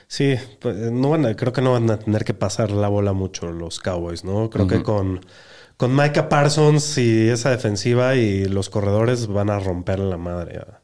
[0.08, 3.12] Sí, pues, no van a- creo que no van a tener que pasar la bola
[3.12, 4.48] mucho los Cowboys, ¿no?
[4.50, 5.20] Creo que con,
[5.76, 10.80] con Micah Parsons y esa defensiva y los corredores van a romper la madre a,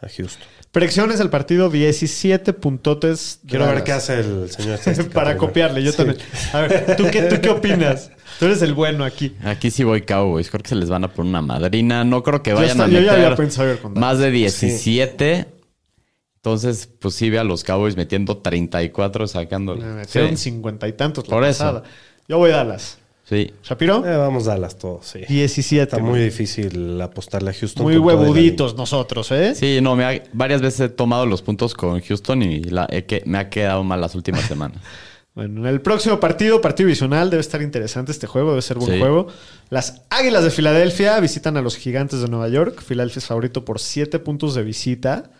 [0.00, 0.46] a Houston.
[0.76, 3.40] Predicciones del partido, 17 puntotes.
[3.48, 4.78] Quiero ver qué hace el señor
[5.14, 5.38] Para primero.
[5.38, 5.96] copiarle, yo Sí.
[5.96, 6.18] también.
[6.52, 8.10] A ver, ¿tú qué, ¿tú qué opinas?
[8.38, 9.34] Tú eres el bueno aquí.
[9.42, 12.04] Aquí sí voy Cowboys, creo que se les van a poner una madrina.
[12.04, 14.00] No creo que Yo vayan está- a yo ya meter había pensado ir con Dallas.
[14.06, 15.46] más de 17.
[16.36, 19.82] Entonces, pues sí ve a los Cowboys metiendo 34 sacándole.
[19.82, 20.50] Me metieron Sí.
[20.50, 21.64] cincuenta y tantos la Por eso.
[21.64, 21.82] pasada.
[22.28, 22.98] Yo voy a Dallas.
[23.28, 23.52] Sí.
[23.64, 24.06] ¿Shapiro?
[24.06, 25.18] Eh, vamos a Dallas todos, sí.
[25.28, 25.82] 17.
[25.82, 27.82] Está muy difícil apostarle a Houston.
[27.82, 29.54] Muy huevuditos nosotros, ¿eh?
[29.56, 33.22] Sí, no, me ha- varias veces he tomado los puntos con Houston y la- que,
[33.26, 34.80] me ha quedado mal las últimas semanas.
[35.34, 38.92] Bueno, en el próximo partido, partido divisional, debe estar interesante este juego, debe ser buen
[38.92, 38.98] Sí.
[39.00, 39.26] juego.
[39.70, 42.80] Las Águilas de Filadelfia visitan a los Gigantes de Nueva York.
[42.80, 45.30] Filadelfia es favorito por 7 puntos de visita.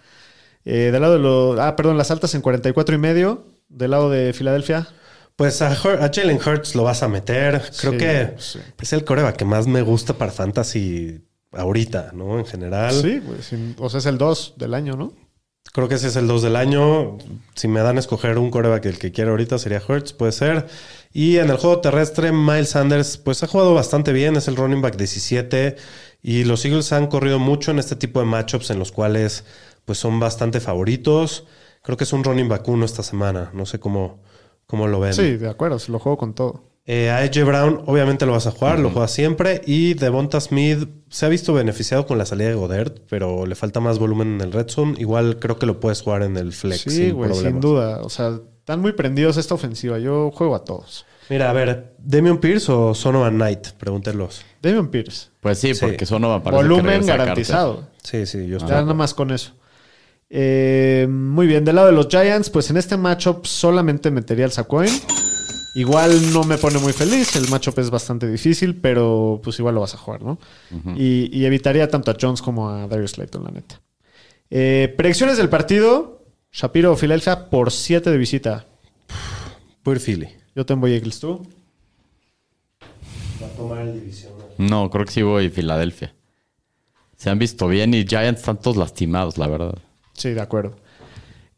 [0.64, 1.58] Eh, del lado de los...
[1.60, 3.44] Ah, perdón, las altas en 44 y medio.
[3.68, 4.88] Del lado de Filadelfia.
[5.36, 7.60] Pues a, Hur- a Jalen Hurts lo vas a meter.
[7.78, 8.58] Creo Sí, que sí.
[8.80, 11.20] es el coreback que más me gusta para fantasy
[11.52, 12.38] ahorita, ¿no?
[12.38, 12.94] En general.
[12.94, 15.12] Sí, pues, o sea, es el 2 del año, ¿no?
[15.72, 17.18] Creo que ese es el 2 del año.
[17.54, 20.68] Si me dan a escoger un coreback el que quiero ahorita sería Hurts, puede ser.
[21.12, 24.36] Y en el juego terrestre, Miles Sanders, pues ha jugado bastante bien.
[24.36, 25.76] Es el running back 17.
[26.22, 29.44] Y los Eagles han corrido mucho en este tipo de matchups en los cuales
[29.84, 31.44] pues son bastante favoritos.
[31.82, 33.50] Creo que es un running back uno esta semana.
[33.52, 34.20] No sé cómo,
[34.66, 35.14] cómo lo ven.
[35.14, 36.64] Sí, de acuerdo, se lo juego con todo.
[36.88, 39.60] Eh, a AJ Brown, obviamente lo vas a jugar, lo juegas siempre.
[39.66, 43.80] Y Devonta Smith se ha visto beneficiado con la salida de Godert, pero le falta
[43.80, 44.94] más volumen en el red zone.
[44.98, 46.82] Igual creo que lo puedes jugar en el flex.
[46.82, 47.60] Sí, sin güey, sin problemas.
[47.62, 48.00] duda.
[48.04, 49.98] O sea, están muy prendidos esta ofensiva.
[49.98, 51.06] Yo juego a todos.
[51.28, 53.70] Mira, a ver, ¿Demian Pierce o Sonovan Knight?
[53.78, 54.42] Pregúntelos.
[54.62, 55.30] Damian Pierce.
[55.40, 55.80] Pues sí, Sí.
[55.84, 57.88] porque no me parece que Volumen garantizado.
[58.00, 58.70] Sí, sí, yo estoy.
[58.70, 59.54] Ya nada más con eso.
[60.28, 64.52] Eh, muy bien, del lado de los Giants, pues en este matchup solamente metería al
[64.52, 64.90] Sacoin.
[65.76, 69.82] Igual no me pone muy feliz, el matchup es bastante difícil, pero pues igual lo
[69.82, 70.38] vas a jugar, ¿no?
[70.96, 73.80] y, y evitaría tanto a Jones como a Darius Slayton, la neta.
[74.48, 78.66] Eh, predicciones del partido, Shapiro o Filadelfia por 7 de visita.
[79.82, 80.28] Pure Philly.
[80.54, 81.46] Yo tengo Eagles, ¿tú?
[83.42, 84.46] Va a tomar el divisional.
[84.56, 86.14] No, creo que sí voy a Filadelfia.
[87.18, 89.78] Se han visto bien y Giants están todos lastimados, la verdad.
[90.16, 90.76] Sí, de acuerdo.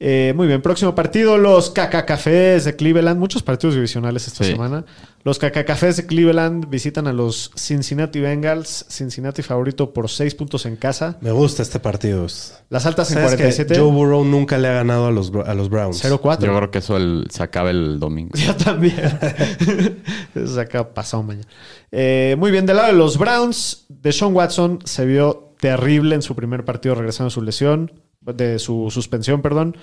[0.00, 3.18] Eh, muy bien, próximo partido, los Cacacafés de Cleveland.
[3.18, 4.52] Muchos partidos divisionales esta Sí.
[4.52, 4.84] semana.
[5.24, 8.86] Los Cacacafés de Cleveland visitan a los Cincinnati Bengals.
[8.88, 11.18] Cincinnati favorito por 6 puntos en casa.
[11.20, 12.28] Me gusta este partido.
[12.70, 13.76] Las altas en ¿Sabes que 47.
[13.76, 16.00] Joe Burrow nunca le ha ganado a los, a los Browns.
[16.00, 16.46] 0-4.
[16.46, 18.30] Yo creo que eso el- se acaba el domingo.
[18.38, 18.94] Yo también.
[20.36, 21.48] Eso se acaba pasado mañana.
[21.90, 26.36] Eh, muy bien, del lado de los Browns, Deshaun Watson se vio terrible en su
[26.36, 29.76] primer partido regresando de su lesión, de su suspensión, perdón.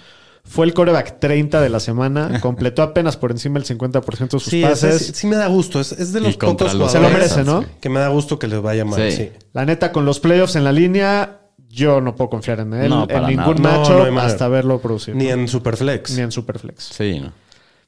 [0.44, 4.44] Fue el coreback 30 de la semana, completó apenas por encima del 50% de sus
[4.44, 5.08] Sí, pases.
[5.08, 5.80] sí, sí me da gusto.
[5.80, 7.66] Es, es de los pocos los Se lo merece, ¿no?
[7.82, 9.02] que me da gusto que les vaya mal.
[9.12, 9.18] Sí.
[9.18, 9.32] Sí.
[9.54, 13.02] La neta, con los playoffs en la línea, yo no puedo confiar en él No,
[13.02, 13.56] en para ningún.
[13.56, 15.16] No, macho no hasta verlo producir.
[15.16, 16.16] Ni en Superflex.
[16.16, 16.84] Ni en Superflex.
[16.84, 17.32] Sí, ¿no?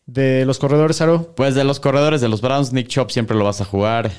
[0.08, 1.36] De los corredores, Aro.
[1.36, 4.10] Pues de los corredores de los Browns, Nick Chop siempre lo vas a jugar.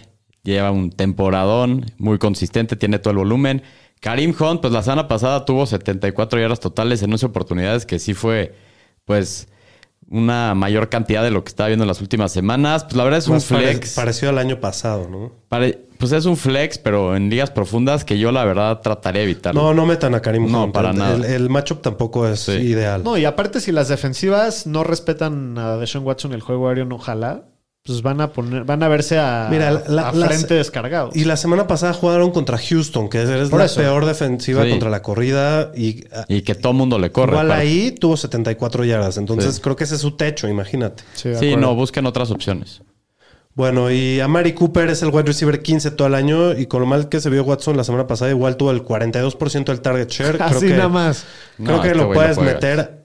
[0.45, 3.63] Lleva un temporadón muy consistente, tiene todo el volumen.
[4.01, 8.15] Karim Hunt, pues la semana pasada tuvo 74 yardas totales en 11 oportunidades, que sí
[8.15, 8.55] fue,
[9.05, 9.49] pues,
[10.11, 12.85] una mayor cantidad de lo que estaba viendo en las últimas semanas.
[12.85, 13.95] Pues la verdad es un Más pare- flex.
[13.95, 15.33] parecido al año pasado, ¿no?
[15.49, 19.25] Pare- pues es un flex, pero en ligas profundas que yo la verdad trataría de
[19.25, 19.61] evitarlo.
[19.61, 20.73] No, no metan a Karim No, Hunt.
[20.73, 21.15] para el, nada.
[21.17, 22.53] El, el matchup tampoco es Sí.
[22.53, 23.03] ideal.
[23.03, 26.95] No, y aparte, si las defensivas no respetan a Deshaun Watson el juego aéreo, no
[26.95, 27.48] ojalá,
[27.89, 31.17] pues van a poner, van a verse a, Mira, la- a frente descargados.
[31.17, 33.81] Y la semana pasada jugaron contra Houston, que es Por la eso.
[33.81, 34.71] peor defensiva Sí.
[34.71, 35.73] contra la corrida.
[35.75, 37.33] Y ah, Y que todo mundo le corre.
[37.33, 39.17] igual ahí tuvo 74 yardas.
[39.17, 39.61] Entonces Sí.
[39.61, 41.03] creo que ese es su techo, imagínate.
[41.15, 42.83] Sí, no, busquen otras opciones.
[43.55, 46.53] Bueno, y Amari Cooper es el wide receiver 15 todo el año.
[46.57, 49.73] Y con lo mal que se vio Watson la semana pasada, igual tuvo el 42%
[49.73, 50.37] del target share.
[50.39, 51.25] Creo Así que, nada más.
[51.57, 52.98] Creo No, que este lo puedes meter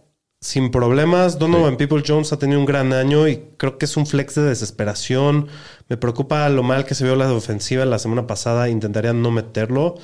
[0.44, 1.40] sin problemas.
[1.40, 4.44] Donovan People Jones ha tenido un gran año y creo que es un flex de
[4.44, 5.48] desesperación.
[5.88, 8.68] Me preocupa lo mal que se vio la ofensiva la semana pasada.
[8.68, 9.96] Intentaría no meterlo.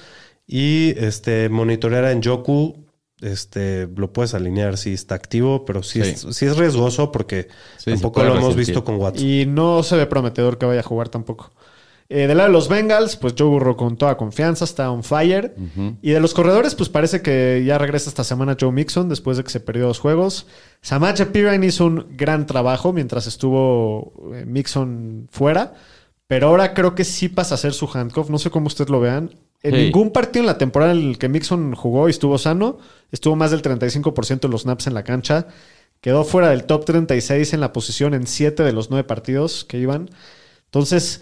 [0.48, 2.86] Y este monitorear a Njoku.
[3.20, 6.12] Este lo puedes alinear si está activo, pero sí, Sí.
[6.12, 7.50] Es, sí es riesgoso porque
[7.84, 9.28] tampoco lo hemos visto con Watson.
[9.28, 11.52] Y no se ve prometedor que vaya a jugar tampoco.
[12.12, 15.54] Eh, del lado de los Bengals, pues Joe Burrow con toda confianza, está on fire.
[16.02, 19.44] Y de los corredores, pues parece que ya regresa esta semana Joe Mixon después de
[19.44, 20.48] que se perdió dos juegos.
[20.82, 25.76] Samaje Pirine hizo un gran trabajo mientras estuvo eh, Mixon fuera.
[26.26, 28.32] Pero ahora creo que sí pasa a ser su handcuff.
[28.32, 29.36] No sé cómo ustedes lo vean.
[29.62, 32.78] En ningún partido en la temporada en el que Mixon jugó y estuvo sano,
[33.12, 35.48] estuvo más del 35% de los snaps en la cancha.
[36.02, 39.78] Quedó fuera del top 36 en la posición en 7 de los 9 partidos que
[39.78, 40.10] iban.
[40.66, 41.22] Entonces,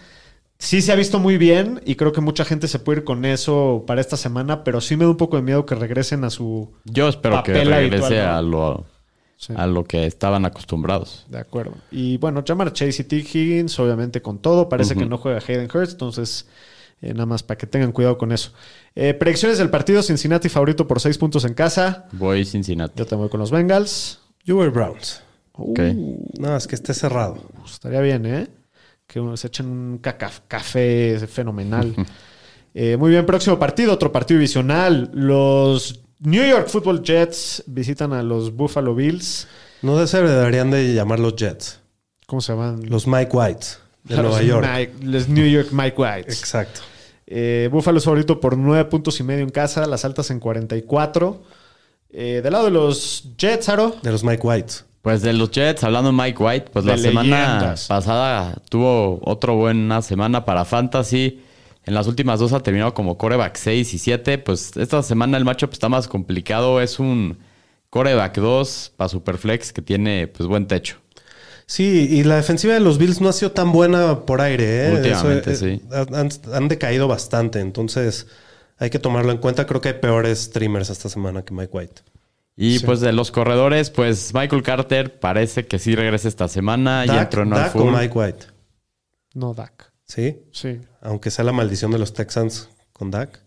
[0.59, 3.25] sí se ha visto muy bien y creo que mucha gente se puede ir con
[3.25, 6.29] eso para esta semana, pero sí me da un poco de miedo que regresen a
[6.29, 6.71] su...
[6.85, 8.37] Yo espero que Papel regrese habitual, ¿no?
[8.37, 8.85] a, lo,
[9.39, 9.53] Sí.
[9.55, 11.25] a lo que estaban acostumbrados.
[11.29, 11.73] De acuerdo.
[11.91, 13.17] Y bueno, llamar a Chase y T.
[13.17, 14.67] Higgins, obviamente con todo.
[14.67, 16.47] Parece que no juega Hayden Hurst, entonces
[17.03, 18.51] eh, nada más para que tengan cuidado con eso.
[18.95, 22.07] Eh, predicciones del partido: Cincinnati favorito por 6 puntos en casa.
[22.13, 22.93] Voy Cincinnati.
[22.97, 24.21] Yo te voy con los Bengals.
[24.43, 25.21] Yo voy Browns.
[25.53, 25.81] Ok.
[26.39, 27.37] No, es que esté cerrado.
[27.63, 28.47] Estaría bien, ¿eh?
[29.07, 31.95] Que se echen un café fenomenal.
[32.79, 35.09] Eh, muy bien, próximo partido, otro partido divisional.
[35.11, 39.47] Los New York Football Jets visitan a los Buffalo Bills.
[39.81, 41.79] No ser, deberían de llamar los Jets.
[42.27, 42.87] ¿Cómo se llaman?
[42.87, 44.67] Los Mike Whites de Nueva York.
[44.71, 46.37] Mike- los New York Mike Whites.
[46.37, 46.81] Exacto.
[47.25, 51.41] Eh, Buffalo es favorito por 9 puntos y medio en casa, las altas en 44.
[52.11, 53.95] Eh, del lado de los Jets, Aro.
[54.03, 54.85] De los Mike Whites.
[55.07, 59.53] Pues de los Jets, hablando de Mike White, pues De la semana pasada tuvo otra
[59.53, 61.39] buena semana para Fantasy.
[61.85, 64.37] En las últimas dos ha terminado como coreback 6 y 7.
[64.39, 66.81] Pues esta semana el matchup está más complicado.
[66.81, 67.37] Es un
[67.89, 70.97] coreback 2 para Superflex que tiene pues buen techo.
[71.65, 74.89] Sí, y la defensiva de los Bills no ha sido tan buena por aire.
[74.89, 74.93] ¿eh?
[74.93, 75.87] Últimamente, Eso, eh, sí.
[76.13, 78.27] Han, han decaído bastante, entonces
[78.77, 79.65] hay que tomarlo en cuenta.
[79.65, 82.01] Creo que hay peores streamers esta semana que Mike White.
[82.59, 87.05] Y pues de los corredores, pues Michael Carter parece que sí regresa esta semana.
[87.05, 87.93] Dak, entró en Dak o full.
[87.93, 88.45] Mike White.
[89.35, 89.93] No, Dak.
[90.05, 93.43] Sí, Sí, aunque sea la maldición de los Texans con Dak.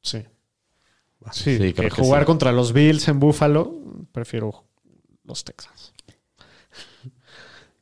[0.00, 0.24] sí.
[1.32, 2.26] Sí, Sí, que creo que jugar sí.
[2.26, 3.74] contra los Bills en Buffalo,
[4.12, 4.64] prefiero
[5.24, 5.92] los Texans.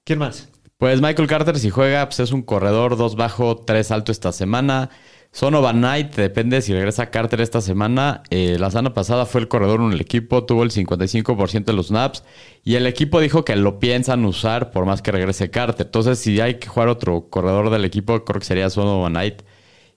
[0.04, 0.48] ¿Quién más?
[0.78, 4.88] Pues Michael Carter, si juega, pues es un corredor, dos bajo, tres alto esta semana.
[5.34, 8.22] Sonovan Knight, depende si regresa Carter esta semana.
[8.30, 11.88] Eh, la semana pasada fue el corredor en el equipo, tuvo el 55% de los
[11.88, 12.22] snaps.
[12.62, 15.86] Y el equipo dijo que lo piensan usar por más que regrese Carter.
[15.86, 19.42] Entonces, si hay que jugar otro corredor del equipo, creo que sería Sonovan Knight.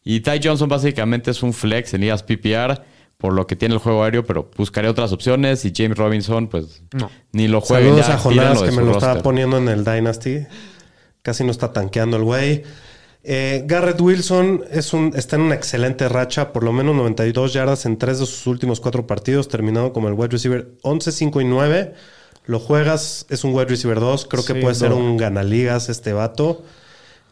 [0.03, 2.81] Y Ty Johnson básicamente es un flex en ligas PPR,
[3.19, 5.63] por lo que tiene el juego aéreo, pero buscaré otras opciones.
[5.65, 7.11] Y James Robinson, pues No.
[7.31, 7.89] ni lo jueguen.
[7.89, 10.47] Saludos ya, a Jonás que me lo estaba poniendo en el Dynasty.
[11.21, 12.63] Casi no está tanqueando el güey.
[13.29, 17.85] Eh, Garrett Wilson es un, está en una excelente racha, por lo menos 92 yardas
[17.85, 21.43] en tres de sus últimos cuatro partidos, terminado como el wide receiver 11, 5 y
[21.43, 21.93] 9.
[22.45, 26.13] Lo juegas, es un wide receiver 2, creo que Sí, puede ser un ganaligas este
[26.13, 26.63] vato.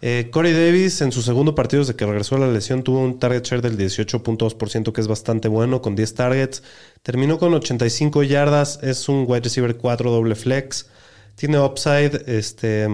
[0.01, 3.17] Eh, Corey Davis en su segundo partido desde que regresó a la lesión tuvo un
[3.17, 6.61] target share del 18.2% que es bastante bueno con 10 targets.
[7.03, 10.87] Terminó con 85 yardas, es un wide receiver 4 doble flex.
[11.35, 12.89] Tiene upside, este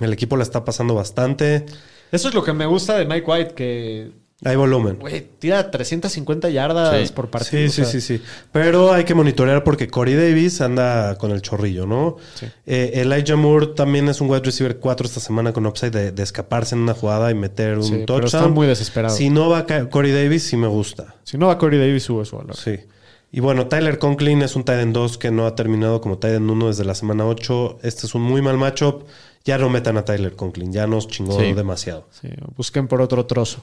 [0.00, 1.64] el equipo la está pasando bastante.
[2.12, 4.10] Eso es lo que me gusta de Mike White, que
[4.44, 4.96] Hay volumen.
[5.00, 7.12] güey, tira 350 yardas Sí.
[7.12, 7.62] por partido.
[7.62, 8.22] Sí, sí, o sea, sí, sí.
[8.52, 12.16] Pero hay que monitorear porque Corey Davis anda con el chorrillo, ¿no?
[12.66, 16.22] Eh, Elijah Moore también es un wide receiver 4 esta semana con upside de, de
[16.22, 18.26] escaparse en una jugada y meter un Sí, pero touchdown.
[18.44, 19.14] está muy desesperado.
[19.16, 21.16] Si no va Corey Davis, sí me gusta.
[21.24, 22.56] Si no va Corey Davis, sube su valor.
[22.56, 22.76] Sí.
[23.30, 26.68] Y bueno, Tyler Conklin es un Titan 2 que no ha terminado como Titan 1
[26.68, 27.80] desde la semana 8.
[27.82, 29.02] Este es un muy mal matchup.
[29.44, 31.52] Ya no metan a Tyler Conklin, ya nos chingó Sí.
[31.52, 32.06] demasiado.
[32.10, 33.62] Sí, busquen por otro trozo.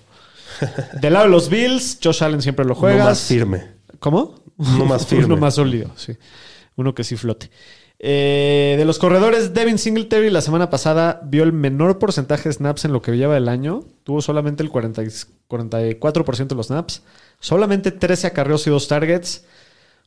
[1.02, 2.98] Del lado de los Bills, Josh Allen siempre lo juegas.
[3.02, 3.64] Uno más firme.
[4.00, 4.36] ¿Cómo?
[4.58, 5.26] Uno más firme.
[5.26, 6.14] Uno más sólido, sí.
[6.76, 7.50] Uno que sí flote.
[8.00, 12.86] Eh, de los corredores, Devin Singletary la semana pasada vio el menor porcentaje de snaps
[12.86, 13.84] en lo que lleva del año.
[14.04, 15.08] Tuvo solamente el 40 y-
[15.48, 17.04] 44% de los snaps.
[17.40, 19.46] Solamente 13 acarreos y 2 targets.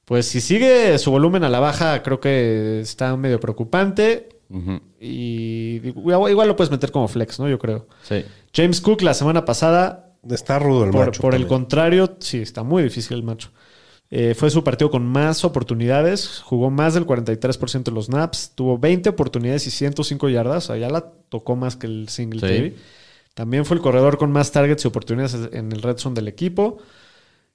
[0.04, 4.28] Pues si sigue su volumen a la baja, creo que está medio preocupante.
[5.00, 7.48] Y igual, igual lo puedes meter como flex, ¿no?
[7.48, 7.86] Yo creo.
[8.02, 8.24] Sí.
[8.54, 11.22] James Cook la semana pasada Está rudo el por, macho.
[11.22, 13.50] por el contrario, sí, está muy difícil el macho.
[14.10, 16.40] Eh, fue su partido con más oportunidades.
[16.44, 18.52] Jugó más del 43% de los snaps.
[18.54, 20.64] Tuvo 20 oportunidades y 105 yardas.
[20.64, 22.70] O sea, ya la tocó más que el Singletary.
[22.70, 22.76] Sí.
[23.34, 26.78] También fue el corredor con más targets y oportunidades en el red zone del equipo.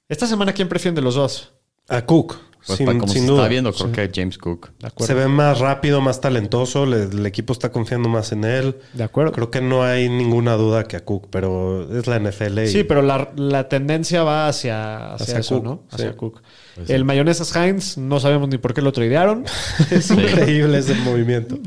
[0.08, 1.52] Esta semana, ¿quién prefieren de los dos?
[1.88, 3.40] A Cook, Pues sin, como sin se duda.
[3.42, 4.70] está viendo, creo que James Cook.
[4.78, 5.06] De acuerdo.
[5.06, 6.86] Se ve más rápido, más talentoso.
[6.86, 8.76] le- el equipo está confiando más en él.
[8.94, 9.32] De acuerdo.
[9.32, 12.64] Creo que no hay ninguna duda que a Cook, pero es la NFL.
[12.64, 15.82] y- Sí, pero la, la tendencia va hacia, hacia, Hacia eso, Cook, ¿no?
[15.90, 15.94] sí.
[15.96, 16.42] Hacia Cook.
[16.88, 19.44] el mayonesas Heinz, no sabemos ni por qué lo tradearon.
[19.90, 21.58] Es increíble ese movimiento.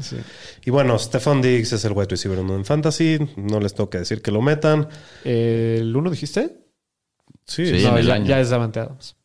[0.65, 3.19] Y bueno, Stefan Diggs es el wide receiver uno en Fantasy.
[3.37, 4.87] No les tengo que decir que lo metan.
[5.23, 6.57] ¿El uno dijiste?
[7.45, 7.79] Sí, Sí.
[7.79, 7.85] sí.
[7.85, 8.25] en no, el ya, año.
[8.25, 9.15] ya es Davante Adams.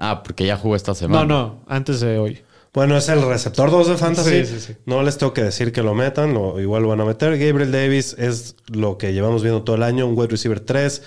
[0.00, 1.24] Ah, porque ya jugó esta semana.
[1.24, 2.42] No, no, antes de hoy.
[2.72, 4.44] Bueno, es el receptor 2 de Fantasy.
[4.46, 4.76] Sí, sí, sí.
[4.86, 6.32] No les tengo que decir que lo metan.
[6.34, 7.36] Lo, igual lo van a meter.
[7.36, 10.06] Gabriel Davis es lo que llevamos viendo todo el año.
[10.06, 11.02] Un wide receiver 3.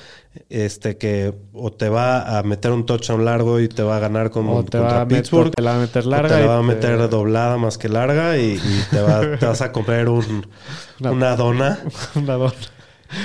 [0.50, 4.30] Este que o te va a meter un touchdown largo y te va a ganar
[4.30, 5.52] con, O te, contra va a meter, Pittsburgh.
[5.56, 6.36] te la va a meter o larga.
[6.36, 9.46] te la va a te- meter doblada más que larga y, y te, va- te
[9.46, 10.46] vas a comer un-
[11.00, 11.80] Una- una dona.
[12.16, 12.54] una dona.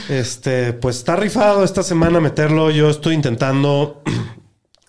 [0.08, 2.70] Este, pues está rifado esta semana meterlo.
[2.70, 4.02] Yo estoy intentando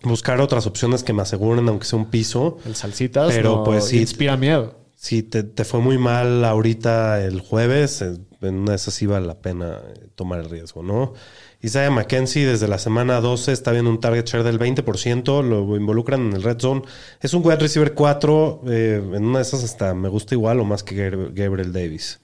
[0.03, 2.57] buscar otras opciones que me aseguren, aunque sea un piso.
[2.65, 3.99] El salsitas Pero, no pues, sí.
[3.99, 4.75] inspira miedo.
[4.95, 9.05] Si te, te fue muy mal ahorita el jueves, eh, en una de esas sí
[9.05, 11.13] vale la pena eh, tomar el riesgo, ¿no?
[11.61, 16.27] Isaiah McKenzie desde la semana 12 está viendo un target share del 20%, lo involucran
[16.27, 16.81] en el red zone.
[17.21, 20.65] Es un wide receiver 4, eh, en una de esas hasta me gusta igual o
[20.65, 22.19] más que Gab- Gabriel Davis.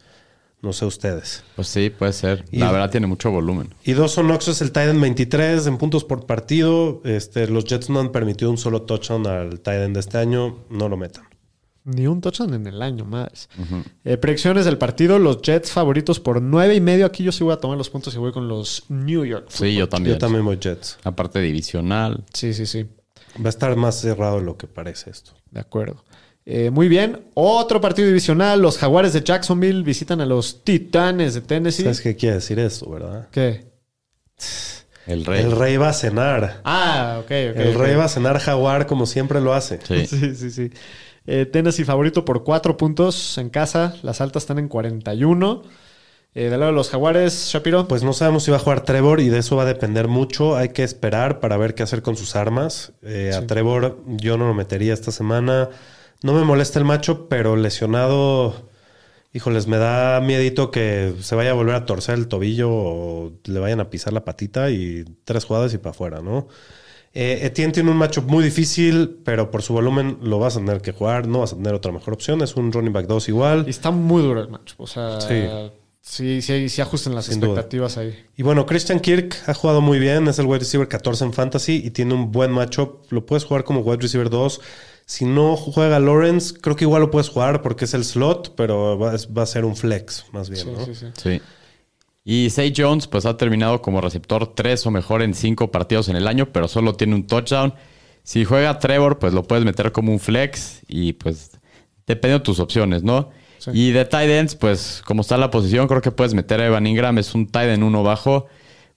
[0.65, 1.43] No sé ustedes.
[1.55, 2.43] Pues sí, puede ser.
[2.51, 3.75] Y- La verdad tiene mucho volumen.
[3.83, 7.01] Y Dawson Knox es el tight end 23 en puntos por partido.
[7.05, 10.57] Este, los Jets no han permitido un solo touchdown al tight end de este año.
[10.71, 11.25] No lo metan.
[11.83, 13.47] Ni un touchdown en el año más.
[14.03, 17.05] Eh, predicciones del partido: los Jets favoritos por nueve y medio.
[17.05, 19.45] Aquí yo sí voy a tomar los puntos y voy con los New York.
[19.49, 20.15] Sí, yo también.
[20.15, 20.97] Yo también voy Jets.
[21.03, 22.23] Aparte divisional.
[22.33, 22.87] Sí, sí, sí.
[23.39, 25.33] Va a estar más cerrado de lo que parece esto.
[25.51, 26.03] De acuerdo.
[26.45, 27.21] Eh, muy bien.
[27.33, 28.61] Otro partido divisional.
[28.61, 31.83] Los Jaguares de Jacksonville visitan a los Titanes de Tennessee.
[31.83, 33.27] ¿Sabes qué quiere decir eso, verdad?
[33.31, 33.65] ¿Qué?
[35.07, 35.41] El rey.
[35.43, 36.61] El rey va a cenar.
[36.63, 37.57] Ah, ok, ok.
[37.57, 39.79] El rey va a cenar jaguar como siempre lo hace.
[39.83, 40.05] Sí.
[40.07, 40.71] Sí, sí, sí.
[41.27, 43.95] Eh, Tennessee favorito por cuatro puntos en casa.
[44.03, 45.63] Las altas están en 41.
[46.35, 47.87] Eh, del lado de los Jaguares, Shapiro.
[47.87, 50.55] Pues no sabemos si va a jugar Trevor y de eso va a depender mucho.
[50.57, 52.91] Hay que esperar para ver qué hacer con sus armas.
[53.03, 55.69] Eh, A Trevor yo no lo metería esta semana.
[56.23, 58.69] No me molesta el macho, pero lesionado,
[59.33, 63.59] híjoles, me da miedito que se vaya a volver a torcer el tobillo o le
[63.59, 66.47] vayan a pisar la patita y tres jugadas y para afuera, ¿no?
[67.13, 70.81] Eh, Etienne tiene un macho muy difícil, pero por su volumen lo vas a tener
[70.81, 71.27] que jugar.
[71.27, 72.41] No vas a tener otra mejor opción.
[72.41, 73.63] Es un running back 2 igual.
[73.67, 74.73] Y está muy duro el match.
[74.75, 75.45] O sea, Sí.
[76.01, 77.51] sí, sí, sí, ajustan las Sin duda.
[77.51, 78.21] expectativas ahí.
[78.35, 81.81] Y bueno, Christian Kirk ha jugado muy bien, es el wide receiver 14 en fantasy
[81.85, 83.09] y tiene un buen matchup.
[83.11, 84.59] Lo puedes jugar como wide receiver 2.
[85.05, 88.97] Si no juega Lawrence, creo que igual lo puedes jugar porque es el slot, pero
[88.97, 90.85] va, es- va a ser un flex más bien, Sí, ¿no?
[90.85, 91.05] sí, sí.
[91.15, 91.41] Sí.
[92.23, 96.15] Y Say Jones, pues ha terminado como receptor 3 o mejor en 5 partidos en
[96.15, 97.75] el año, pero solo tiene un touchdown.
[98.23, 101.51] Si juega Trevor, pues lo puedes meter como un flex y pues
[102.07, 103.29] dependiendo de tus opciones, ¿no?
[103.59, 103.69] Sí.
[103.73, 106.87] Y de tight ends, pues como está la posición, creo que puedes meter a Evan
[106.87, 108.47] Ingram, es un tight end uno bajo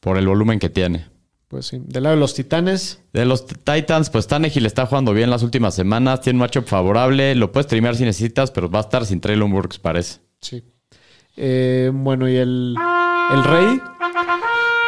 [0.01, 1.07] por el volumen que tiene.
[1.48, 1.80] Pues sí.
[1.82, 5.74] Del lado de los Titanes, De los Titans, pues Tannehill está jugando bien las últimas
[5.74, 9.20] semanas, tiene un matchup favorable, lo puedes streamear si necesitas, pero va a estar sin
[9.20, 10.20] Traylon Burks, parece.
[10.40, 10.62] sí.
[11.40, 12.74] Eh, bueno, y el,
[13.30, 13.80] el Rey.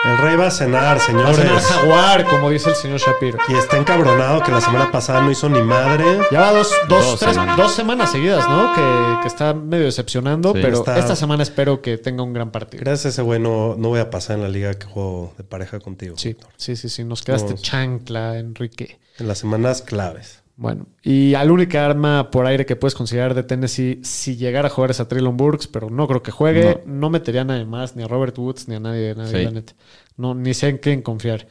[0.02, 1.38] El rey va a cenar, Va a señores.
[1.38, 3.38] el Jaguar, como dice el señor Shapiro.
[3.48, 6.20] Y está encabronado que la semana pasada no hizo ni madre.
[6.30, 7.56] Ya va dos, dos, Dos tres- semanas.
[7.58, 8.72] dos semanas seguidas, ¿no?
[8.74, 10.60] Que, que está medio decepcionando, Sí.
[10.62, 12.80] pero Está- esta semana espero que tenga un gran partido.
[12.82, 15.44] Gracias a ese güey no, no voy a pasar en la liga que juego de
[15.44, 16.16] pareja contigo.
[16.16, 17.04] Sí, sí, sí, sí.
[17.04, 18.98] Nos quedaste chancla, Enrique.
[19.18, 20.40] En las semanas claves.
[20.60, 24.70] Bueno, y al única arma por aire que puedes considerar de Tennessee, si llegara a
[24.70, 26.82] jugar es a Traylon Burks, pero no creo que juegue.
[26.84, 29.44] No, metería a nadie más, ni a Robert Woods, ni a nadie, nadie Sí.
[29.46, 29.72] la neta.
[30.18, 31.46] No, ni sé en quién confiar.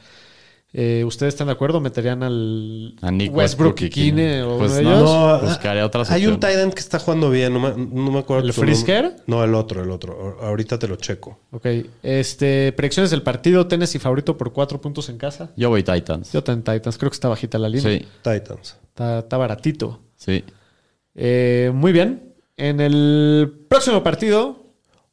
[0.72, 1.80] Eh, ¿Ustedes están de acuerdo?
[1.80, 5.10] ¿Meterían al A Nick Westbrook, Westbrook y Kine o Pues uno de no, ellos?
[5.10, 7.52] No, buscaré otras Hay un tight end que está jugando bien.
[7.52, 8.46] No me, no me acuerdo.
[8.46, 8.52] ¿El.
[8.52, 9.16] Frisker?
[9.26, 10.38] No, el otro, el otro.
[10.40, 11.40] Ahorita te lo checo.
[11.50, 11.66] Ok,
[12.04, 15.50] este, predicciones del partido, Tennessee favorito por cuatro puntos en casa.
[15.56, 16.32] Yo voy Titans.
[16.32, 17.98] Yo también Titans, creo que está bajita la línea.
[17.98, 18.76] Sí, Titans.
[18.88, 20.00] Está, está baratito.
[20.16, 20.44] sí.
[21.16, 22.34] Eh, muy bien.
[22.56, 24.62] En el próximo partido.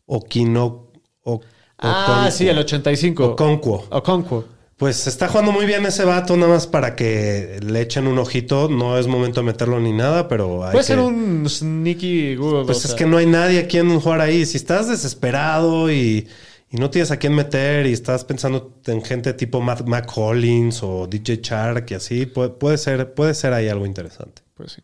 [0.05, 0.91] Okino.
[1.24, 1.41] O,
[1.80, 3.26] Ah, sí, el 85.
[3.30, 3.86] Okonkwo.
[3.89, 4.45] Okonkwo.
[4.78, 8.69] Pues está jugando muy bien ese vato, nada más para que le echen un ojito.
[8.69, 12.65] No es momento de meterlo ni nada, pero hay Puede que- ser un sneaky Google.
[12.65, 12.95] Pues es sea.
[12.95, 14.45] que no hay nadie a quien jugar ahí.
[14.45, 16.28] Si estás desesperado y,
[16.69, 20.84] y no tienes a quién meter y estás pensando en gente tipo Matt, Mac Hollins
[20.84, 24.43] o DJ Shark y así, puede, puede ser, puede ser ahí algo interesante.
[24.53, 24.82] Pues sí.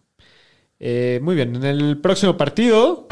[0.80, 1.56] Eh, muy bien.
[1.56, 3.08] En el próximo partido.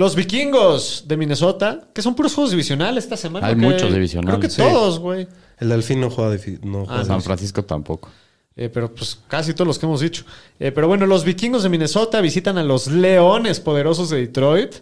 [0.00, 3.46] Los vikingos de Minnesota, que son puros juegos divisionales esta semana.
[3.48, 4.38] Hay muchos divisionales.
[4.38, 4.62] Creo que Sí.
[4.62, 5.28] todos, güey.
[5.58, 7.20] El Delfín no juega, difi- no juega San.
[7.20, 8.08] Francisco tampoco.
[8.56, 10.24] Eh, pero pues casi todos los que hemos dicho.
[10.58, 14.76] Eh, pero bueno, los vikingos de Minnesota visitan a los Leones poderosos de Detroit.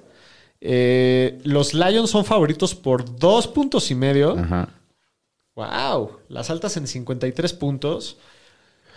[0.61, 4.39] Eh, los Lions son favoritos por dos puntos y medio.
[4.39, 4.69] Ajá.
[5.57, 8.17] Wow, las altas en 53 puntos.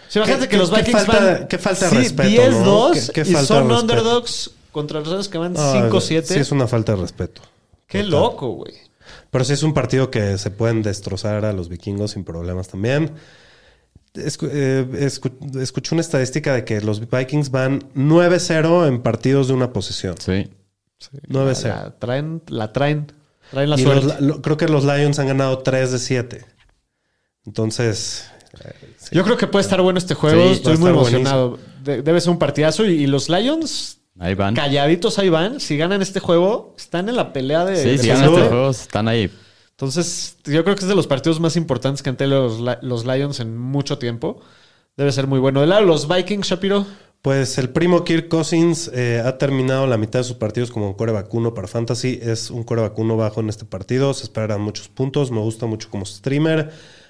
[0.08, 2.64] Sí, imagínate ¿Qué- que los qué Vikings falta- van qué falta de sí, respeto, 10-2
[2.64, 2.92] ¿no?
[3.14, 6.24] ¿Qué- qué y son underdogs contra los que van Ah, 5-7.
[6.24, 7.42] Sí, es una falta de respeto.
[7.88, 8.12] Qué Total.
[8.12, 8.74] loco, güey.
[9.30, 13.12] Pero sí es un partido que se pueden destrozar a los vikingos sin problemas también.
[14.14, 19.54] Escu- eh, escu- escuché una estadística de que los Vikings van 9-0 en partidos de
[19.54, 20.16] una posesión.
[20.20, 20.50] Sí.
[21.28, 21.68] 9-0.
[21.84, 23.12] La traen, la traen.
[23.52, 24.06] Traen la Y suerte.
[24.06, 26.46] los- lo- creo que los Lions han ganado 3 de 7.
[27.46, 28.26] Entonces,
[29.12, 30.44] Yo creo que puede estar bueno este juego.
[30.48, 31.58] Sí, Estoy muy emocionado.
[31.84, 32.86] De- debe ser un partidazo.
[32.86, 34.54] Y, y los Lions, Ahí van.
[34.56, 35.60] calladitos ahí van.
[35.60, 37.76] Si ganan este juego, están en la pelea de.
[37.78, 39.32] Sí, de si ganan este juego, están ahí.
[39.72, 43.06] Entonces, yo creo que es de los partidos más importantes que han tenido los, los
[43.06, 44.40] Lions en mucho tiempo.
[44.96, 45.62] Debe ser muy bueno.
[45.62, 46.86] Del lado de los Vikings, Shapiro.
[47.24, 51.34] pues el primo Kirk Cousins eh, ha terminado la mitad de sus partidos como coreback
[51.34, 52.20] uno para Fantasy.
[52.22, 54.14] Es un coreback uno bajo en este partido.
[54.14, 55.32] Se esperan muchos puntos.
[55.32, 56.70] Me gusta mucho como streamer.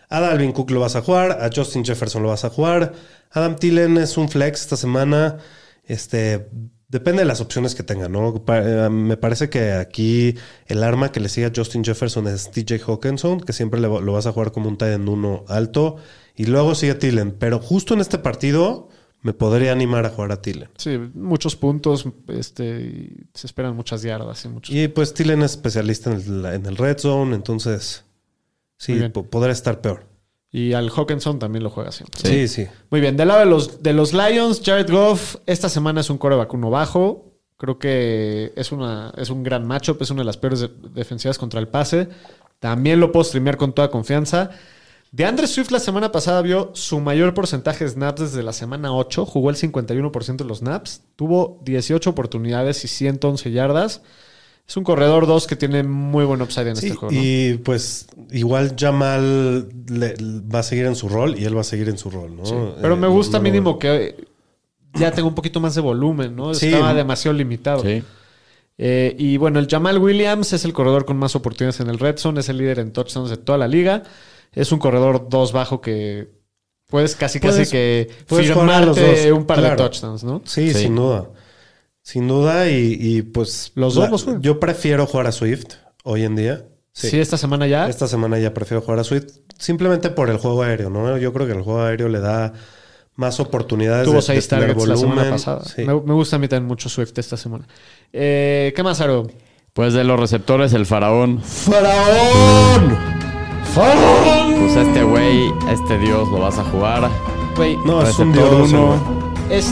[0.10, 1.32] A Dalvin Cook lo vas a jugar.
[1.42, 2.94] A Justin Jefferson lo vas a jugar.
[3.32, 5.40] Adam Thielen es un flex esta semana.
[5.84, 6.48] Este.
[6.92, 8.44] Depende de las opciones que tenga, ¿no?
[8.48, 10.36] Eh, me parece que aquí
[10.68, 14.26] el arma que le sigue a Justin Jefferson es TJ Hawkinson, que siempre lo vas
[14.28, 15.96] a jugar como un tight end 1 alto.
[16.36, 17.32] Y luego sigue Thielen.
[17.40, 18.90] Pero justo en este partido
[19.22, 20.70] me podría animar a jugar a Thielen.
[20.78, 22.06] Sí, muchos puntos.
[22.28, 24.44] Este, se esperan muchas yardas.
[24.44, 24.76] Y muchos...
[24.76, 28.04] Y pues Thielen es especialista en el, en el red zone, entonces
[28.78, 29.12] sí, Muy bien.
[29.14, 30.08] po- podría estar peor.
[30.52, 32.20] Y al Hawkinson también lo juega siempre.
[32.22, 32.68] Sí, sí.
[32.90, 36.18] Muy bien, del lado de los, de los Lions, Jared Goff, esta semana es un
[36.18, 37.32] coreback uno bajo.
[37.58, 41.38] Creo que es, una, es un gran matchup, es una de las peores de- defensivas
[41.38, 42.10] contra el pase.
[42.60, 44.50] También lo puedo streamear con toda confianza.
[45.12, 48.94] De Andre Swift la semana pasada vio su mayor porcentaje de snaps desde la semana
[48.94, 49.26] 8.
[49.26, 51.02] Jugó el 51% de los snaps.
[51.16, 54.02] Tuvo 18 oportunidades y 111 yardas.
[54.68, 57.14] Es un corredor 2 que tiene muy buen upside en Sí, este juego.
[57.14, 57.22] ¿no?
[57.22, 60.16] y pues igual Jamal le-
[60.54, 62.76] va a seguir en su rol y él va a seguir en su rol, ¿no?
[62.82, 64.16] Pero Eh, me gusta no- mínimo que
[64.94, 66.54] ya tenga un poquito más de volumen, ¿no?
[66.54, 66.68] Sí.
[66.68, 67.82] Estaba demasiado limitado.
[67.84, 68.02] Sí.
[68.78, 72.18] Eh, y bueno, el Jamal Williams es el corredor con más oportunidades en el red
[72.18, 74.04] zone, es el líder en touchdowns de toda la liga.
[74.54, 76.30] Es un corredor 2 bajo que
[76.88, 79.76] puedes casi casi que a los firmarte dos, un par claro.
[79.76, 80.42] de touchdowns, ¿no?
[80.46, 80.80] Sí, Sí.
[80.84, 81.30] sin duda.
[82.04, 83.72] Sin duda, y, y, pues.
[83.76, 84.42] Los dos los juegan.
[84.42, 86.66] Yo prefiero jugar a Swift hoy en día.
[86.94, 87.88] Sí, esta semana ya.
[87.88, 89.26] Esta semana ya prefiero jugar a Swift
[89.58, 91.18] simplemente por el juego aéreo, ¿no?
[91.18, 92.54] Yo creo que el juego aéreo le da
[93.16, 95.64] más oportunidades Tuvo de, seis de targets la semana pasada.
[95.64, 95.84] Sí.
[95.86, 97.68] Me, me gusta a mí también mucho Swift esta semana.
[98.12, 99.28] Eh, ¿Qué más, Aro?
[99.74, 101.42] Pues de los receptores, el faraón.
[101.42, 102.98] ¡Faraón!
[103.74, 104.56] ¡Faraón!
[104.60, 107.10] Pues a este güey, a este dios lo vas a jugar.
[107.56, 108.72] Güey, No, es un dios.
[108.74, 109.00] uno.
[109.50, 109.72] es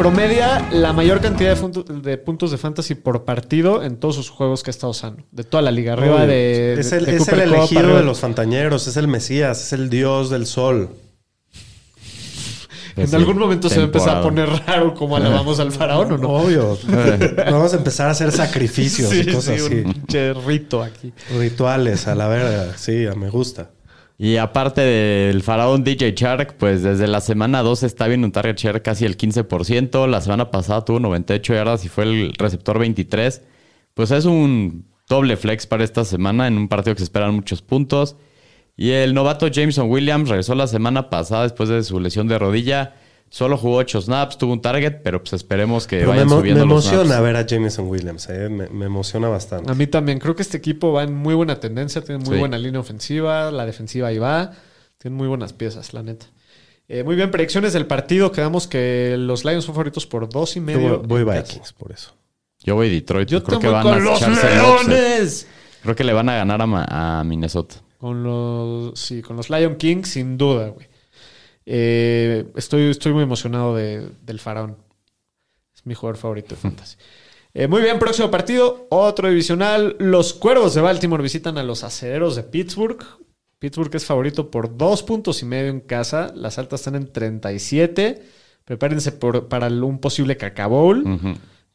[0.00, 4.62] promedia la mayor cantidad de, de puntos de fantasy por partido en todos sus juegos
[4.62, 5.24] que ha estado usando.
[5.30, 5.92] De toda la liga.
[5.92, 6.26] Arriba Obvio.
[6.26, 6.80] de.
[6.80, 9.72] es de- el, de es el elegido arriba de los fantañeros, es el Mesías, es
[9.74, 10.88] el dios del sol.
[12.96, 16.12] En Sí, algún momento se va a empezar a poner raro como alabamos al faraón,
[16.12, 16.28] ¿o no?
[16.30, 16.76] Obvio.
[17.50, 19.74] Vamos a empezar a hacer sacrificios y cosas sí, así.
[19.84, 21.12] un pinche rito aquí.
[21.38, 22.76] Rituales, a la verga.
[22.76, 23.70] Sí, me gusta.
[24.22, 28.54] Y aparte del faraón DJ Shark, pues desde la semana 2 está viendo un target
[28.54, 30.06] share casi el 15%.
[30.06, 33.40] La semana pasada tuvo 98 yardas y fue el receptor 23.
[33.94, 37.62] Pues es un doble flex para esta semana en un partido que se esperan muchos
[37.62, 38.16] puntos.
[38.76, 42.96] Y el novato Jameson Williams regresó la semana pasada después de su lesión de rodilla.
[43.32, 46.38] Solo jugó 8 snaps, tuvo un target, pero pues esperemos que Pero me, vayan emo-
[46.40, 47.22] subiendo me los emociona snaps.
[47.22, 48.28] ver a Jameson Williams.
[48.28, 49.70] eh, Me, me emociona bastante.
[49.70, 50.18] A mí también.
[50.18, 52.02] Creo que este equipo va en muy buena tendencia.
[52.02, 52.40] Tiene muy Sí.
[52.40, 53.52] buena línea ofensiva.
[53.52, 54.50] La defensiva ahí va.
[54.98, 56.26] Tiene muy buenas piezas, la neta.
[56.88, 58.32] Eh, muy bien, predicciones del partido.
[58.32, 60.98] Quedamos que los Lions son favoritos por dos y Yo medio.
[60.98, 61.52] voy, voy casa.
[61.52, 62.12] Vikings por eso.
[62.64, 63.28] Yo voy Detroit.
[63.28, 64.20] Yo creo que voy van con a los.
[64.20, 65.46] Leones.
[65.82, 67.76] Creo que le van a ganar a, a Minnesota.
[67.98, 70.88] Con los, sí, con los Lion Kings, sin duda, güey.
[71.72, 74.76] Eh, estoy, estoy muy emocionado de- del faraón.
[75.72, 76.96] Es mi jugador favorito de fantasy.
[77.54, 79.94] Eh, muy bien, próximo partido, otro divisional.
[80.00, 82.98] Los Cuervos de Baltimore visitan a los Acereros de Pittsburgh.
[83.60, 86.32] Pittsburgh es favorito por dos puntos y medio en casa.
[86.34, 88.20] Las altas están en 37.
[88.64, 91.04] Prepárense por- para un posible cacabowl.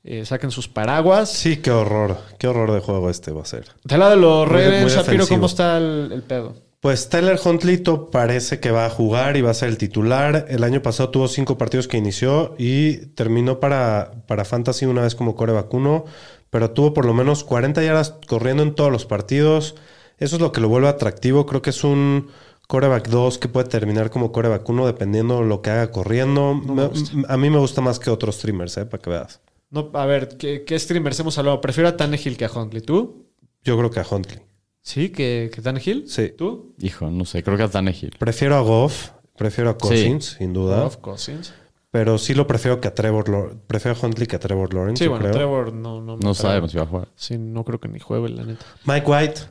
[0.04, 1.32] Eh, saquen sus paraguas.
[1.32, 2.18] Sí, qué horror.
[2.38, 3.66] Qué horror de juego este va a ser.
[3.86, 5.28] Del lado de los Ravens, Shapiro.
[5.28, 6.56] ¿cómo está el, el pedo?
[6.86, 10.46] Pues Tyler Huntlito parece que va a jugar y va a ser el titular.
[10.50, 15.16] El año pasado tuvo cinco partidos que inició y terminó para, para Fantasy una vez
[15.16, 16.06] como core vacuno,
[16.52, 19.74] pero tuvo por lo menos 40 yardas corriendo en todos los partidos.
[20.20, 21.48] Eso es lo que lo vuelve atractivo.
[21.48, 22.28] Creo que es un
[22.68, 26.54] coreback 2 que puede terminar como coreback 1 dependiendo lo que haga corriendo.
[26.54, 26.92] Me-
[27.28, 29.42] a mí me gusta más que otros streamers, eh, para que veas.
[29.72, 31.62] No, a ver, ¿qué, qué streamers hemos hablado?
[31.62, 32.84] Prefiero a Tannehill que a Huntley.
[32.84, 33.26] ¿Tú?
[33.64, 34.40] Yo creo que a Huntley.
[34.86, 35.10] ¿Sí?
[35.10, 36.08] ¿Que, que Tannehill?
[36.08, 36.30] Sí.
[36.38, 36.76] ¿Tú?
[36.80, 38.12] Hijo, no sé, creo que a Tannehill.
[38.20, 40.84] Prefiero a Goff, prefiero a Cousins, sin duda.
[40.84, 41.56] Goff, Cousins.
[41.90, 43.58] Pero sí lo prefiero que a Trevor Lawrence.
[43.66, 45.04] Prefiero a Huntley que a Trevor Lawrence.
[45.04, 45.34] Sí, bueno, creo.
[45.34, 46.02] Trevor no...
[46.02, 47.08] No, No sabemos si va a jugar.
[47.16, 48.64] Sí, no creo que ni juegue, la neta.
[48.86, 49.42] Mike White.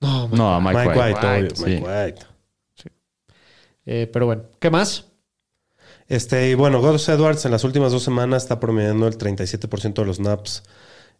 [0.00, 0.38] No, man.
[0.38, 1.00] No, a Mike, Mike, White.
[1.14, 1.64] White, obvio, sí.
[1.64, 2.26] Mike White.
[3.86, 5.06] Eh, pero bueno, ¿qué más?
[6.06, 10.04] Este, y bueno, Gus Edwards en las últimas dos semanas está promediando el 37% de
[10.04, 10.62] los naps.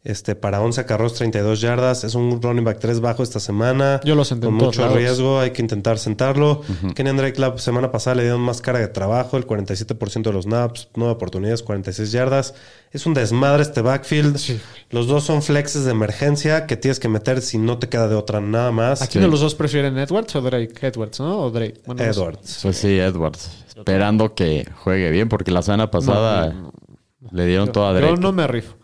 [0.09, 2.05] Este, para 11 carros, 32 yardas.
[2.05, 4.01] Es un running back 3 bajo esta semana.
[4.05, 4.97] Yo lo senté Con mucho lados.
[4.97, 6.61] riesgo, hay que intentar sentarlo.
[6.95, 10.47] Kenny Drake la semana pasada le dieron más carga de trabajo, el 47% de los
[10.47, 12.55] naps, 9 oportunidades, 46 yardas.
[12.93, 14.39] Es un desmadre este backfield.
[14.91, 18.15] Los dos son flexes de emergencia que tienes que meter si no te queda de
[18.15, 19.03] otra nada más.
[19.03, 20.87] ¿A quién de los dos prefieren Edwards o Drake?
[20.87, 21.41] Edwards, ¿no?
[21.41, 21.81] O Drake.
[21.85, 22.09] Bueno, no.
[22.13, 22.61] Edwards.
[22.63, 23.51] Pues sí, Edwards.
[23.77, 26.55] Esperando que juegue bien, porque la semana pasada
[27.33, 28.21] le dieron toda Yo derecha.
[28.23, 28.77] no me rifo.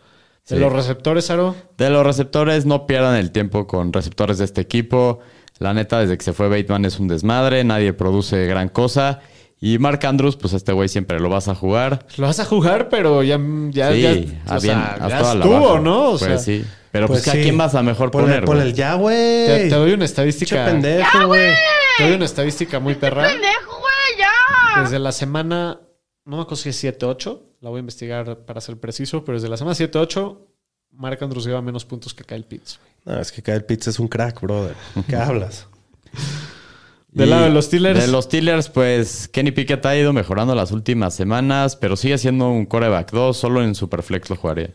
[0.48, 0.60] De Sí.
[0.60, 1.54] los receptores, Aro.
[1.78, 5.20] De los receptores, no pierdan el tiempo con receptores de este equipo.
[5.58, 9.20] La neta, desde que se fue Bateman es un desmadre, nadie produce gran cosa.
[9.60, 12.06] Y Mark Andrews, pues este güey siempre lo vas a jugar.
[12.16, 13.38] Lo vas a jugar, pero ya,
[13.70, 15.78] ya, sí, ya, a o bien, sea, haz ya estuvo.
[15.78, 16.06] ¿no?
[16.06, 16.64] O pues sea, sí.
[16.90, 17.42] Pero pues, ¿a sí.
[17.42, 18.44] quién vas a mejor Ponle- poner?
[18.44, 18.70] Ponle güey?
[18.70, 19.68] el ya, te, güey.
[19.68, 20.64] te doy una Che estadística.
[20.64, 21.52] pendejo, güey.
[21.96, 23.22] Te doy una estadística muy perra.
[23.28, 24.18] pendejo, güey,
[24.74, 24.82] ya.
[24.82, 25.80] Desde la semana,
[26.24, 29.48] no me acuerdo si es 7-8, la voy a investigar para ser preciso, pero desde
[29.48, 30.36] la semana 7-8,
[30.90, 32.80] Mark Andrews lleva menos puntos que Kyle Pitts.
[33.04, 34.74] No, es que Kyle Pitts es un crack, brother.
[35.08, 35.68] ¿Qué hablas?
[37.12, 38.00] Del lado de los Steelers.
[38.00, 42.50] De los Steelers, pues Kenny Pickett ha ido mejorando las últimas semanas, pero sigue siendo
[42.50, 44.70] un coreback 2, solo en Superflex lo jugaría.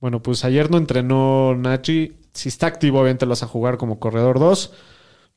[0.00, 2.12] Bueno, pues ayer no entrenó Nachi.
[2.34, 4.72] Si está activo, obviamente lo vas a jugar como corredor 2.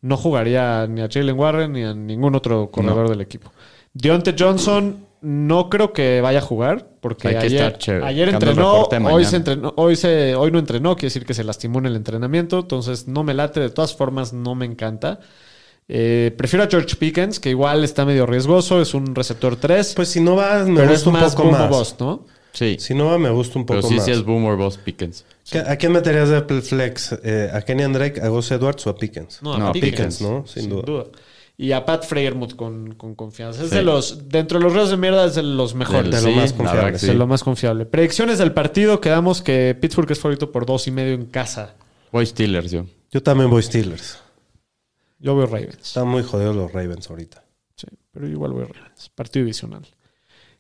[0.02, 3.52] No jugaría ni a Jalen Warren ni a ningún otro corredor del equipo.
[3.94, 9.26] Deontay Johnson no creo que vaya a jugar porque Hay que ayer, ayer entrenó, hoy
[9.26, 12.60] se entrenó, hoy se, hoy no entrenó, quiere decir que se lastimó en el entrenamiento,
[12.60, 15.20] entonces no me late, de todas formas no me encanta.
[15.88, 20.08] Eh, prefiero a George Pickens, que igual está medio riesgoso, es un receptor 3, Pues
[20.10, 21.70] si no va, me pero es gusta un más poco más.
[21.70, 22.26] bust, ¿no?
[22.54, 24.06] Sí, Si no me gusta un poco pero sí, más.
[24.06, 25.26] sí es Boomer Boss Pickens.
[25.50, 27.14] ¿Qué- ¿A quién meterías de flex?
[27.24, 29.42] Eh, ¿A Kenny Drake, a Gus Edwards o a Pickens?
[29.42, 30.46] No, No, a Pickens, ¿no?
[30.46, 31.06] Sin duda.
[31.58, 33.64] Y a Pat Freiermuth con, con confianza.
[33.64, 33.76] Es Sí.
[33.76, 36.10] de los, dentro de los reos de mierda, es de los mejores.
[36.12, 36.96] De lo más confiable.
[36.96, 37.86] Es de lo más confiable.
[37.86, 41.76] Predicciones del partido, quedamos que Pittsburgh es favorito por dos y medio en casa.
[42.12, 42.86] Voy Steelers yo.
[43.12, 44.18] Yo también voy Steelers.
[45.20, 45.78] Yo veo Ravens.
[45.82, 47.44] Están muy jodidos los Ravens ahorita.
[47.76, 49.10] Sí, pero igual voy Ravens.
[49.14, 49.86] Partido divisional.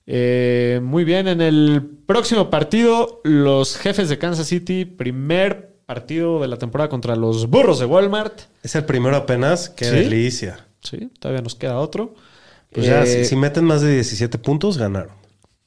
[0.07, 6.47] Eh, muy bien, en el próximo partido, los jefes de Kansas City, primer partido de
[6.47, 8.41] la temporada contra los burros de Walmart.
[8.63, 9.69] Es el primero apenas.
[9.69, 9.91] Qué ¿Sí?
[9.95, 10.65] delicia.
[10.81, 12.15] Sí, todavía nos queda otro.
[12.71, 15.11] Pues ya, Eh, si, si meten más de 17 puntos, ganaron.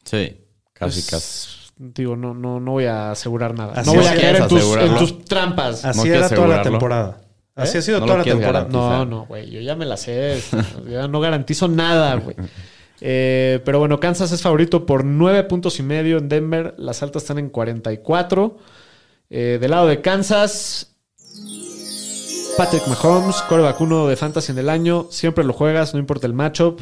[0.05, 0.39] Sí,
[0.72, 1.64] casi, pues, casi.
[1.76, 3.74] Digo, no, no, no voy a asegurar nada.
[3.74, 4.99] Así no voy a caer en ¿quieres tus, en asegurarlo?
[4.99, 5.85] tus trampas.
[5.85, 7.20] Así ¿No era toda la temporada.
[7.57, 7.78] Así ¿Eh?
[7.80, 8.53] ha sido No toda la temporada.
[8.53, 8.91] garantizar.
[8.91, 9.51] No, no, güey.
[9.51, 10.41] Yo ya me la sé.
[10.91, 12.37] ya no garantizo nada, güey.
[13.07, 16.75] Eh, pero bueno, Kansas es favorito por nueve puntos y medio en Denver.
[16.79, 18.57] Las altas están en 44.
[19.29, 20.97] Eh, del lado de Kansas,
[22.57, 25.09] Patrick Mahomes, coreback uno de Fantasy en el año.
[25.11, 26.81] Siempre lo juegas, no importa el matchup.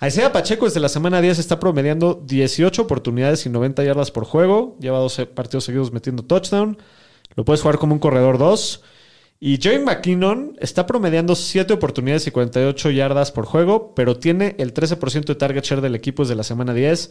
[0.00, 4.78] Isaiah Pacheco desde la semana 10 está promediando 18 oportunidades y 90 yardas por juego.
[4.80, 6.78] Lleva 12 partidos seguidos metiendo touchdown.
[7.36, 8.82] Lo puedes jugar como un corredor 2.
[9.42, 14.74] Y Joey McKinnon está promediando 7 oportunidades y 48 yardas por juego, pero tiene el
[14.74, 17.10] 13% de target share del equipo desde la semana 10.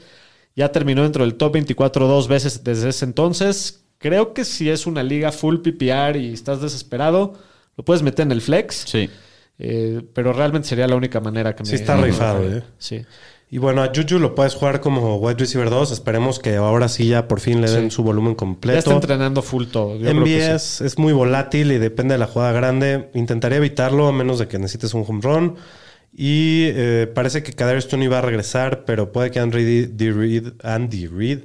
[0.55, 3.83] Ya terminó dentro del top 24 dos veces desde ese entonces.
[3.97, 7.33] Creo que si es una liga full PPR y estás desesperado,
[7.75, 8.83] lo puedes meter en el flex.
[8.87, 9.09] Sí.
[9.57, 11.69] Eh, pero realmente sería la única manera que me...
[11.69, 12.43] Sí está rifado.
[12.47, 12.63] ¿eh?
[12.77, 13.03] Sí.
[13.51, 15.91] Y bueno, a Juju lo puedes jugar como wide receiver 2.
[15.91, 18.91] Esperemos que ahora sí ya por fin le den su volumen Ya está completo.
[18.91, 19.95] entrenando full todo.
[19.95, 20.51] Yo creo que sí.
[20.51, 23.09] MBS es muy volátil y depende de la jugada grande.
[23.15, 25.55] Intentaría evitarlo a menos de que necesites un home run.
[26.13, 31.07] Y eh, parece que Kadarius Tony va a regresar, pero puede que Andy Reid, Andy
[31.07, 31.39] Reid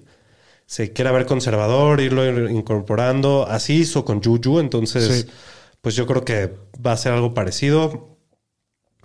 [0.66, 3.46] se quiera ver conservador, irlo incorporando.
[3.48, 5.32] Así hizo con Juju, entonces Sí.
[5.80, 6.52] pues yo creo que
[6.84, 8.18] va a ser algo parecido.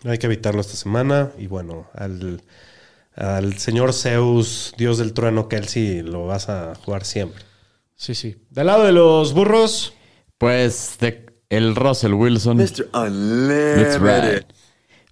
[0.04, 1.32] Hay que evitarlo esta semana.
[1.38, 2.42] Y bueno, al,
[3.20, 7.44] al señor Zeus, dios del trueno, Kelsey, lo vas a jugar siempre.
[7.96, 8.38] Sí, sí.
[8.50, 9.94] Del lado de los burros,
[10.38, 12.58] Pues de- el Russell Wilson.
[12.58, 12.88] Mr.
[12.94, 14.46] Unlimited.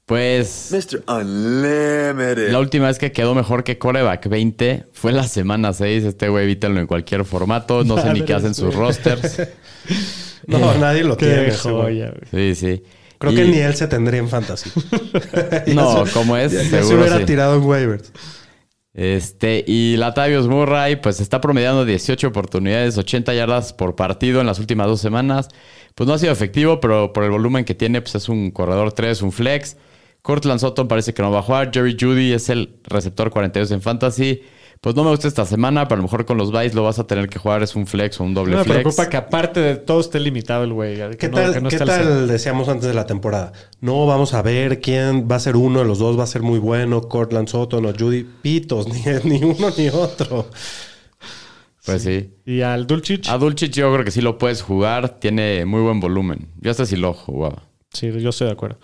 [0.05, 1.03] Pues Mr.
[1.07, 2.51] Unlimited.
[2.51, 6.05] la última vez que quedó mejor que coreback 20 fue la semana 6.
[6.05, 7.83] Este güey evítalo en cualquier formato.
[7.83, 9.41] No sé ni qué hacen sus rosters.
[10.45, 11.51] No, nadie lo tiene.
[11.51, 12.13] joya.
[12.31, 12.81] Sí, sí.
[13.19, 14.69] Creo Y- que ni él se tendría en fantasy.
[15.73, 17.25] No, como es, ya- ya se seguro hubiera sí.
[17.25, 18.11] tirado en waivers.
[18.93, 24.57] Este, y Latavius Murray, pues está promediando 18 oportunidades, 80 yardas por partido en las
[24.59, 25.49] últimas dos semanas.
[25.93, 28.91] Pues no ha sido efectivo, pero por el volumen que tiene, pues es un corredor
[28.93, 29.77] 3, un flex.
[30.23, 31.69] Cortland Sutton parece que no va a jugar.
[31.71, 34.41] Jerry Judy es el receptor 42 en fantasy.
[34.81, 36.99] Pues no me gusta esta semana, pero a lo mejor con los buys lo vas
[36.99, 37.63] a tener que jugar.
[37.63, 38.79] Es un flex o un doble No me flex.
[38.81, 40.95] preocupa que aparte de todo esté limitado el güey.
[41.11, 43.53] que ¿Qué no- tal, que no qué tal decíamos antes de la temporada?
[43.81, 46.43] No, vamos a ver quién va a ser uno de los dos, va a ser
[46.43, 48.23] muy bueno, Cortland Sutton o Judy.
[48.41, 48.87] Pitos,
[49.23, 50.47] ni, ni uno ni otro.
[51.85, 52.31] Pues sí.
[52.45, 55.19] Y al Dulcich, A Dulcich yo creo que sí lo puedes jugar.
[55.19, 56.49] Tiene muy buen volumen.
[56.59, 57.63] Yo hasta sí lo jugaba.
[57.93, 58.77] sí, yo estoy de acuerdo.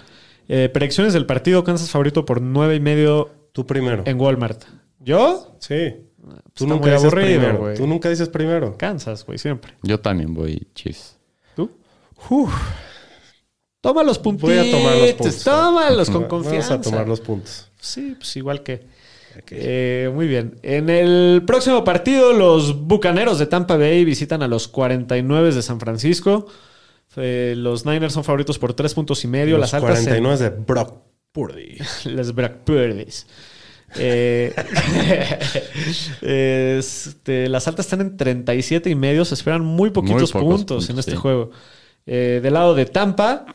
[0.48, 4.04] Eh, predicciones del partido, Kansas favorito por nueve y medio Tú primero.
[4.06, 4.64] en Walmart.
[5.04, 5.56] ¿Yo?
[5.60, 5.96] Sí.
[6.54, 7.58] Tú Está nunca dices aburrido, primero.
[7.60, 7.76] güey.
[7.78, 8.78] Tú nunca dices primero.
[8.78, 9.74] Kansas, güey, siempre.
[9.84, 11.18] Yo también voy Chiefs.
[11.56, 11.70] ¿Tú?
[13.82, 14.50] Toma los puntitos.
[14.50, 15.44] Voy a tomar los puntos.
[15.44, 16.74] Tómalos con Vamos confianza.
[16.76, 17.70] a tomar los puntos.
[17.80, 18.86] Sí, pues igual que.
[19.50, 20.60] Eh, muy bien.
[20.62, 25.80] En el próximo partido, los Bucaneros de Tampa Bay visitan a los 49 de San
[25.80, 26.46] Francisco.
[27.18, 29.58] Eh, los Niners son favoritos por tres puntos y medio.
[29.58, 30.94] Los las altas en- 49 de Brock
[31.32, 31.78] Purdy.
[32.06, 33.28] Las Blackbirds.
[33.98, 34.54] Eh,
[36.80, 39.26] este, las altas están en 37 y medio.
[39.26, 41.18] Se esperan muy poquitos Muy pocos puntos, en este sí.
[41.18, 41.52] juego.
[42.06, 43.46] Eh, del lado de Tampa,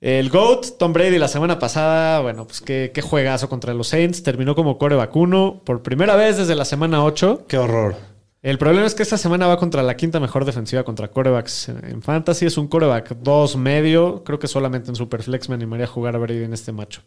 [0.00, 4.22] el GOAT, Tom Brady, la semana pasada, bueno, pues qué, qué juegazo contra los Saints.
[4.22, 7.46] Terminó como core vacuno por primera vez desde la semana 8.
[7.48, 7.96] Qué horror.
[8.42, 11.82] El problema es que esta semana va contra la quinta mejor defensiva contra corebacks en,
[11.82, 12.44] en fantasy.
[12.44, 14.22] Es un coreback 2 medio.
[14.22, 17.04] Creo que solamente en Superflex me animaría a jugar a Brady en este matchup.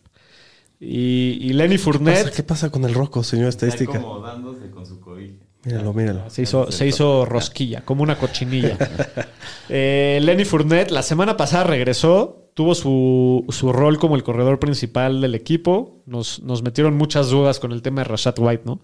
[0.80, 4.00] Y, y Lenny ¿Qué pasa, Fournette ¿Qué pasa con el Rocco, señor estadística?
[4.24, 5.36] dándose con su cobija.
[5.64, 6.30] Míralo, míralo.
[6.30, 8.78] se hizo, se hizo rosquilla, como una cochinilla.
[9.70, 15.20] Eh, Lenny Fournette la semana pasada regresó, tuvo su, su rol como el corredor principal
[15.20, 16.02] del equipo.
[16.06, 18.80] Nos, nos metieron muchas dudas con el tema de Rashad White, ¿no?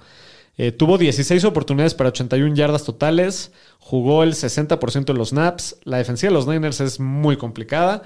[0.58, 5.78] Eh, tuvo 16 oportunidades para 81 yardas totales, jugó el 60% de los snaps.
[5.84, 8.04] La defensiva de los Niners es muy complicada,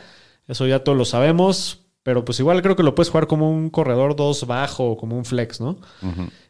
[0.47, 3.69] eso ya todos lo sabemos, pero pues igual creo que lo puedes jugar como un
[3.69, 5.77] corredor 2 bajo o como un flex, ¿no?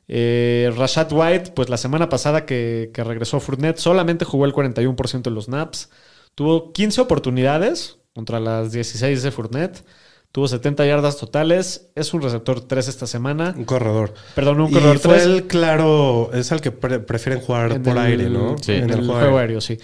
[0.08, 5.24] Eh, Rashad White, pues la semana pasada que, que regresó Fournette, solamente jugó el 41%
[5.24, 5.90] de los snaps.
[6.36, 9.84] Tuvo 15 oportunidades contra las 16 de Fournette.
[10.32, 11.90] Tuvo 70 yardas totales.
[11.96, 13.56] Es un receptor 3 esta semana.
[13.58, 14.14] Un corredor.
[14.36, 15.26] Perdón, un y corredor fue 3.
[15.26, 18.56] el claro, es el que pre- prefieren jugar en por el- aire, ¿no?
[18.62, 18.74] Sí.
[18.74, 19.60] En, el, juego aéreo.
[19.60, 19.80] sí.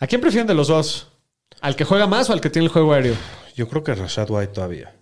[0.00, 1.08] ¿A quién prefieren de los dos?
[1.62, 3.14] ¿Al que juega más o al que tiene el juego aéreo?
[3.56, 4.94] Yo creo que Rashad White todavía.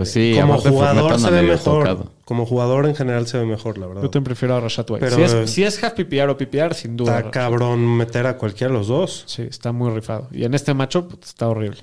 [0.00, 1.84] Pues sí, como jugador se ve mejor.
[1.84, 2.10] tocado.
[2.24, 4.02] Como jugador en general se ve mejor, la verdad.
[4.02, 5.04] Yo te prefiero a Rashad White.
[5.04, 7.18] Pero, si, eh, es, si es half PPR o PPR, sin duda.
[7.18, 9.24] Está cabrón meter a cualquiera de los dos.
[9.26, 10.28] Sí, está muy rifado.
[10.32, 11.80] Y en este matchup está horrible.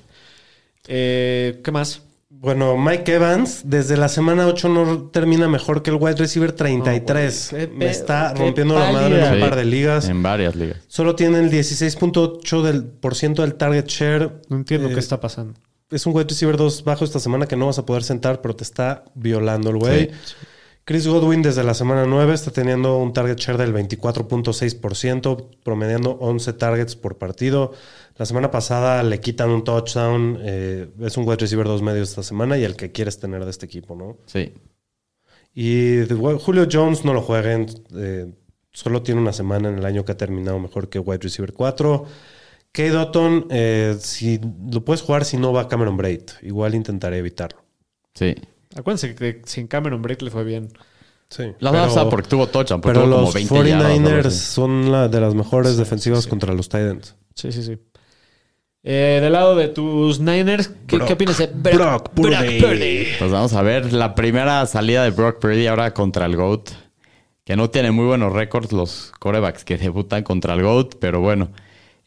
[0.88, 2.02] Eh, ¿Qué más?
[2.28, 7.52] Bueno, Mike Evans desde la semana 8 no termina mejor que el wide receiver 33.
[7.52, 10.08] No, güey, qué Me está rompiendo la madre en un par de ligas.
[10.08, 10.78] En varias ligas.
[10.88, 14.40] Solo tiene el 16.8% del, por ciento del target share.
[14.48, 15.54] No entiendo Eh, qué está pasando.
[15.90, 18.54] Es un wide receiver 2 bajo esta semana que no vas a poder sentar, pero
[18.54, 20.10] te está violando el güey.
[20.22, 20.34] Sí.
[20.84, 26.52] Chris Godwin desde la semana 9 está teniendo un target share del 24.6%, promediando 11
[26.54, 27.72] targets por partido.
[28.16, 30.38] La semana pasada le quitan un touchdown.
[30.40, 33.50] eh, es un wide receiver 2 medios esta semana y el que quieres tener de
[33.50, 34.16] este equipo, ¿no?
[34.26, 34.52] Sí.
[35.54, 36.04] Y
[36.40, 37.66] Julio Jones no lo jueguen.
[37.94, 38.32] eh,
[38.72, 42.06] solo tiene una semana en el año que ha terminado mejor que wide receiver 4.
[42.78, 46.22] Kate Dotton, eh, si lo puedes jugar si no va Cameron Braid.
[46.42, 47.58] Igual intentaré evitarlo.
[48.14, 48.36] Sí.
[48.76, 50.68] Acuérdense que sin Cameron Braid le fue bien.
[51.28, 51.42] Sí.
[51.58, 54.26] La pero- verdad porque tuvo touchdown, pero, Pero tuvo como los 20 yardas, algo 49ers
[54.26, 54.38] así.
[54.38, 57.16] son la de las mejores defensivas contra los Titans.
[57.34, 57.76] Sí, sí, sí.
[58.84, 62.60] Eh, del lado de tus Niners, ¿qué, ¿qué opinas de Brock, Brock Purdy.
[62.60, 63.06] Purdy?
[63.18, 66.70] Pues vamos a ver la primera salida de Brock Purdy ahora contra el GOAT.
[67.44, 71.48] Que no tiene muy buenos récords los corebacks que debutan contra el GOAT, pero bueno.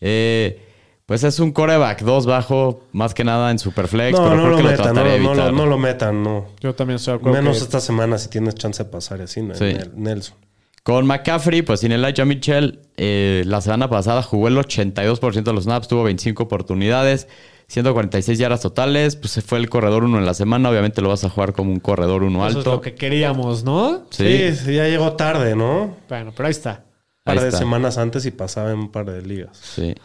[0.02, 0.60] Eh,
[1.06, 4.50] pues es un coreback 2 bajo, más que nada en Superflex, No, pero no creo
[4.52, 5.36] lo que metan, no, lo- no, evitar.
[5.38, 6.46] lo- no lo metan, no.
[6.60, 7.38] Yo también estoy de acuerdo.
[7.42, 9.54] Menos que- esta semana si tienes chance de pasar así, ¿no?
[9.56, 9.66] Sí.
[9.66, 10.36] Nel- Nelson.
[10.84, 15.66] Con McCaffrey, pues sin Elijah Mitchell, eh, la semana pasada jugó el 82% de los
[15.66, 17.28] snaps, tuvo 25 oportunidades,
[17.68, 21.24] 146 yardas totales, pues se fue el corredor 1 en la semana, obviamente lo vas
[21.24, 22.72] a jugar como un corredor 1 Eso es alto.
[22.76, 24.06] lo que queríamos, ¿no?
[24.10, 24.54] Sí.
[24.56, 25.96] sí, ya llegó tarde, ¿no?
[26.10, 26.84] Bueno, pero ahí está.
[27.24, 27.60] Par de está.
[27.60, 29.58] semanas antes y pasaba en un par de ligas.
[29.58, 29.96] Sí.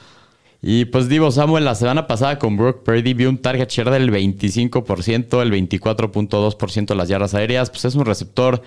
[0.63, 4.11] Y pues Divo Samuel, la semana pasada con Brock Purdy vio un target share del
[4.11, 7.71] 25%, el 24.2% de las yardas aéreas.
[7.71, 8.63] Pues es un receptor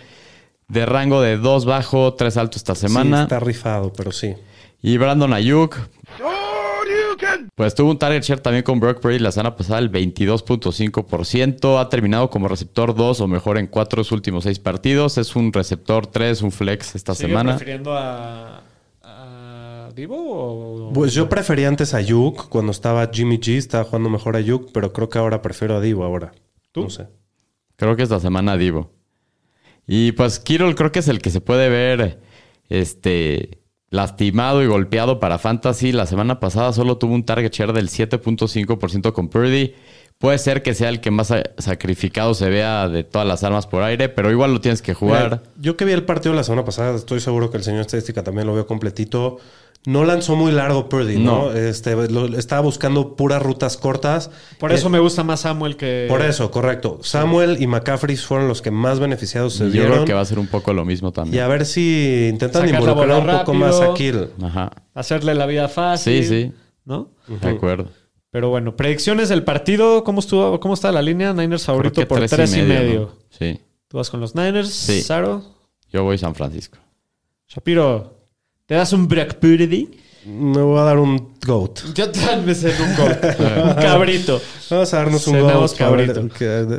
[0.67, 3.17] de rango de 2 bajo, 3 alto esta semana.
[3.17, 4.35] Sí, está rifado, pero sí.
[4.81, 5.75] Y Brandon Ayuk,
[7.55, 11.79] pues tuvo un target share también con Brock Purdy la semana pasada, el 22.5%.
[11.79, 15.17] Ha terminado como receptor 2 o mejor en 4 de sus últimos 6 partidos.
[15.17, 17.55] Es un receptor 3, un flex esta ¿Sigue semana.
[17.55, 18.63] prefiriendo a,
[19.03, 20.17] a Divo
[20.87, 20.93] o...?
[20.93, 24.71] Pues yo prefería antes a Yuk cuando estaba Jimmy G, estaba jugando mejor a Yuk,
[24.71, 26.31] pero creo que ahora prefiero a Divo ahora.
[26.71, 26.83] ¿Tú?
[26.83, 27.07] No sé.
[27.75, 28.91] Creo que esta semana Divo.
[29.87, 32.19] Y pues Kirol creo que es el que se puede ver
[32.69, 33.58] este
[33.91, 35.91] lastimado y golpeado para Fantasy.
[35.91, 39.73] La semana pasada solo tuvo un target share del 7.5% con Purdy.
[40.17, 43.67] Puede ser que sea el que más sa- sacrificado se vea de todas las armas
[43.67, 45.23] por aire, pero igual lo tienes que jugar.
[45.23, 48.21] Mira, yo que vi el partido la semana pasada, estoy seguro que el señor estadística
[48.21, 49.37] también lo vio completito.
[49.85, 51.45] No lanzó muy largo Purdy, ¿no?
[51.45, 51.51] No.
[51.53, 54.29] Este, lo- estaba buscando puras rutas cortas.
[54.59, 56.05] Por Eh, eso me gusta más Samuel que...
[56.09, 56.99] Por eso, correcto.
[57.01, 59.91] Samuel y McCaffrey fueron los que más beneficiados se Y yo vieron.
[59.93, 61.43] creo que va a ser un poco lo mismo Y también.
[61.43, 64.27] a ver si intentan Sacar involucrar un poco más a Kill.
[64.43, 64.69] Ajá.
[64.93, 66.23] Hacerle la vida fácil.
[66.23, 66.51] Sí, sí.
[66.83, 67.11] ¿No?
[67.41, 67.87] De acuerdo.
[68.31, 70.03] Pero bueno, predicciones del partido.
[70.03, 70.59] ¿Cómo estuvo?
[70.59, 71.33] ¿Cómo está la línea?
[71.33, 72.99] Niners favorito por tres y medio.
[72.99, 73.09] ¿no?
[73.29, 73.59] Sí.
[73.87, 74.69] ¿Tú vas con los Niners?
[74.71, 75.01] Sí.
[75.01, 75.41] Saro.
[75.91, 76.77] Yo voy San Francisco.
[77.47, 78.18] Shapiro,
[78.69, 79.89] ¿te das un Brock Purdy?
[80.25, 81.93] Me voy a dar un GOAT.
[81.95, 83.17] Yo tal vez en un gol.
[83.65, 84.39] un cabrito.
[84.69, 85.77] Vamos a darnos un Cenamos GOAT.
[85.77, 86.21] cabrito.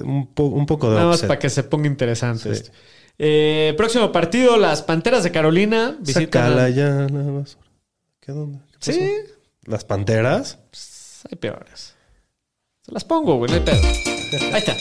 [0.05, 2.71] un, po- un poco de Nada más para que se ponga interesante esto.
[3.19, 5.99] Eh, próximo partido, las Panteras de Carolina.
[6.05, 7.67] Sácala a- ya, la basura.
[8.21, 8.59] ¿Qué dónde?
[8.71, 8.93] ¿Qué pasó?
[8.93, 9.11] Sí,
[9.65, 10.59] ¿Las panteras?
[11.31, 11.95] hay peores.
[12.87, 13.83] Se las pongo, güey, no hay pedo.
[14.53, 14.75] Ahí está.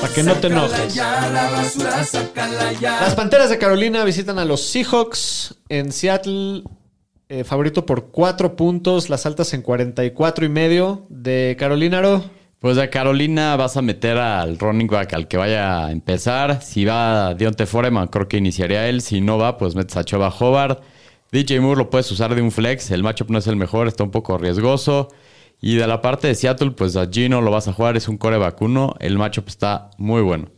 [0.00, 0.96] Para que no te enojes.
[2.80, 6.62] Las Panteras de Carolina visitan a los Seahawks en Seattle.
[7.28, 12.24] eh, favorito por cuatro puntos, las altas en 44 y medio de Carolinaro.
[12.58, 16.60] Pues de Carolina vas a meter al running back al que vaya a empezar.
[16.62, 19.00] Si va Dionte Foreman, creo que iniciaría él.
[19.00, 20.82] Si no va, pues metes a Choba Hobart.
[21.32, 22.90] DJ Moore lo puedes usar de un flex.
[22.90, 25.08] El matchup no es el mejor, está un poco riesgoso.
[25.60, 28.16] Y de la parte de Seattle, pues a Gino lo vas a jugar, es un
[28.16, 28.94] core vacuno.
[28.98, 30.48] El matchup está muy bueno.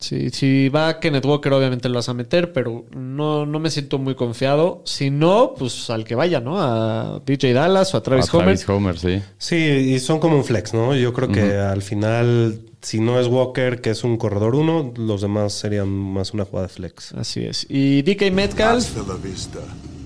[0.00, 3.98] Sí, si va Kenneth Walker, obviamente lo vas a meter, pero no, no me siento
[3.98, 4.82] muy confiado.
[4.86, 6.58] Si no, pues al que vaya, ¿no?
[6.58, 8.58] A DJ Dallas o a Travis A Homer.
[8.58, 9.22] Travis Homer, sí.
[9.36, 10.96] Sí, y son como un flex, ¿no?
[10.96, 15.20] Yo creo que al final, si no es Walker, que es un corredor uno, los
[15.20, 17.12] demás serían más una jugada de flex.
[17.12, 17.66] Así es.
[17.68, 19.58] Y DK Metcalf, Hasta la vista,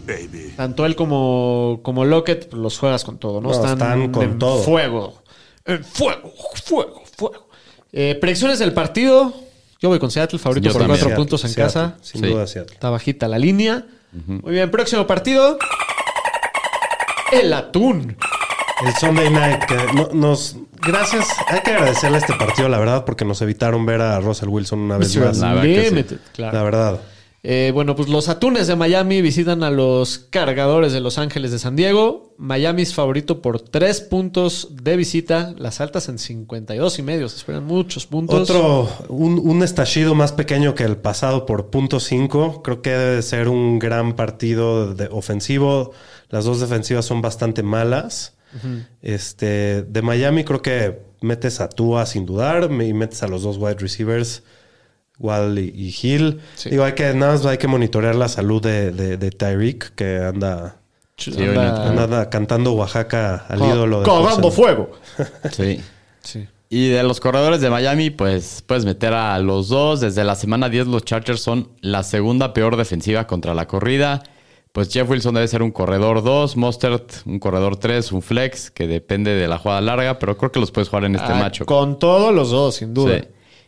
[0.07, 0.55] baby.
[0.57, 3.49] tanto él como, como Lockett, pues, los juegas con todo, ¿no?
[3.49, 4.63] No, están con en todo.
[4.63, 5.23] Fuego.
[5.65, 6.33] En fuego,
[6.65, 7.49] fuego, fuego.
[7.93, 9.33] Eh, predicciones del partido.
[9.81, 11.01] Yo voy con Seattle, favorito Yo por también.
[11.01, 11.97] cuatro puntos en Seattle, casa.
[12.03, 12.27] Sin Sí.
[12.29, 12.75] duda, Seattle.
[12.75, 13.87] Está bajita la línea.
[14.27, 15.59] Muy bien, próximo partido.
[17.33, 18.17] El atún.
[18.87, 20.57] El Sunday Night, que no- nos...
[20.87, 24.49] Gracias, hay que agradecerle a este partido, la verdad, porque nos evitaron ver a Russell
[24.51, 25.39] Wilson una vez más.
[25.39, 26.17] La verdad sí.
[26.35, 26.57] Claro.
[26.59, 27.01] La verdad.
[27.47, 31.59] Eh, bueno, pues los Atunes de Miami visitan a los Cargadores de Los Ángeles de
[31.59, 32.33] San Diego.
[32.39, 35.55] Miami es favorito por tres puntos de visita.
[35.59, 37.29] Las altas en 52 y medio.
[37.29, 38.49] Se esperan muchos puntos.
[38.49, 42.63] Otro, un, un estallido más pequeño que el pasado por punto 5.
[42.63, 45.93] Creo que debe ser un gran partido de ofensivo.
[46.31, 48.33] Las dos defensivas son bastante malas.
[49.03, 53.57] Este, de Miami creo que metes a Tua sin dudar y metes a los dos
[53.59, 54.43] wide receivers,
[55.19, 56.41] Wall y, y Hill.
[56.55, 56.71] Sí.
[56.71, 60.19] Digo, hay que, nada más hay que monitorear la salud de, de, de Tyreek, que
[60.19, 60.77] anda,
[61.17, 64.91] Sí, Anda- cantando Oaxaca al Co- ídolo de Cagando fuego.
[65.53, 65.81] Sí.
[66.23, 66.49] Sí.
[66.71, 70.01] Y de los corredores de Miami, pues puedes meter a los dos.
[70.01, 74.25] Desde la semana 10 los Chargers son la segunda peor defensiva contra la corrida.
[74.73, 78.89] Pues Jeff Wilson debe ser un corredor 2, Mostert un corredor 3, un flex, que
[78.89, 81.65] depende de la jugada larga, pero creo que los puedes jugar en este Ah, macho.
[81.65, 83.19] Con todos los dos, sin duda.
[83.21, 83.25] Sí.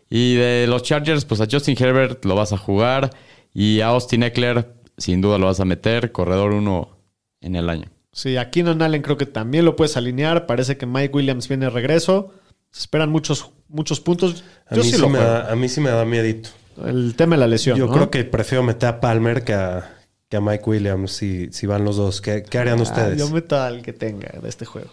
[0.09, 3.11] Y de los Chargers, pues a Justin Herbert lo vas a jugar
[3.53, 6.97] y a Austin Eckler sin duda lo vas a meter, corredor 1
[7.43, 7.87] en el año.
[8.13, 10.47] Sí, a Keenan Allen creo que también lo puedes alinear.
[10.47, 12.33] Parece que Mike Williams viene de regreso.
[12.71, 14.43] Se esperan muchos, muchos puntos.
[14.69, 16.49] A Yo mí, sí lo me da, a mí sí me da miedito.
[16.85, 17.77] El tema de la lesión.
[17.79, 17.93] Yo ¿no?
[17.93, 19.99] creo que prefiero meter a Palmer que a,
[20.31, 22.21] que a Mike Williams si, si van los dos.
[22.23, 23.19] ¿Qué, qué harían Ah, ustedes?
[23.19, 24.89] yo meto al que tenga de este juego.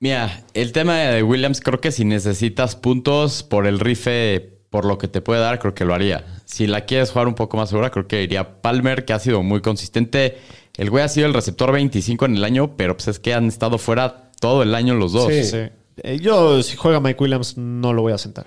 [0.00, 4.96] Mira, el tema de Williams, creo que si necesitas puntos por el rife, por lo
[4.96, 6.24] que te puede dar, creo que lo haría.
[6.44, 9.42] Si la quieres jugar un poco más segura, creo que iría Palmer, que ha sido
[9.42, 10.38] muy consistente.
[10.76, 13.48] El güey ha sido el receptor 25 en el año, pero pues es que han
[13.48, 15.32] estado fuera todo el año los dos.
[15.32, 15.42] Sí.
[15.42, 15.68] Sí.
[16.04, 18.46] Eh, yo, si juega Mike Williams, no lo voy a sentar.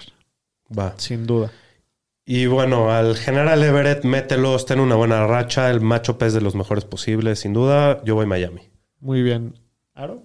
[0.71, 0.93] Va.
[0.95, 1.51] Sin duda.
[2.25, 5.69] Y bueno, al general Everett, mételo, está en una buena racha.
[5.69, 8.01] El macho es de los mejores posibles, sin duda.
[8.05, 8.61] Yo voy Miami.
[9.01, 9.59] Muy bien.
[9.95, 10.23] ¿Aro?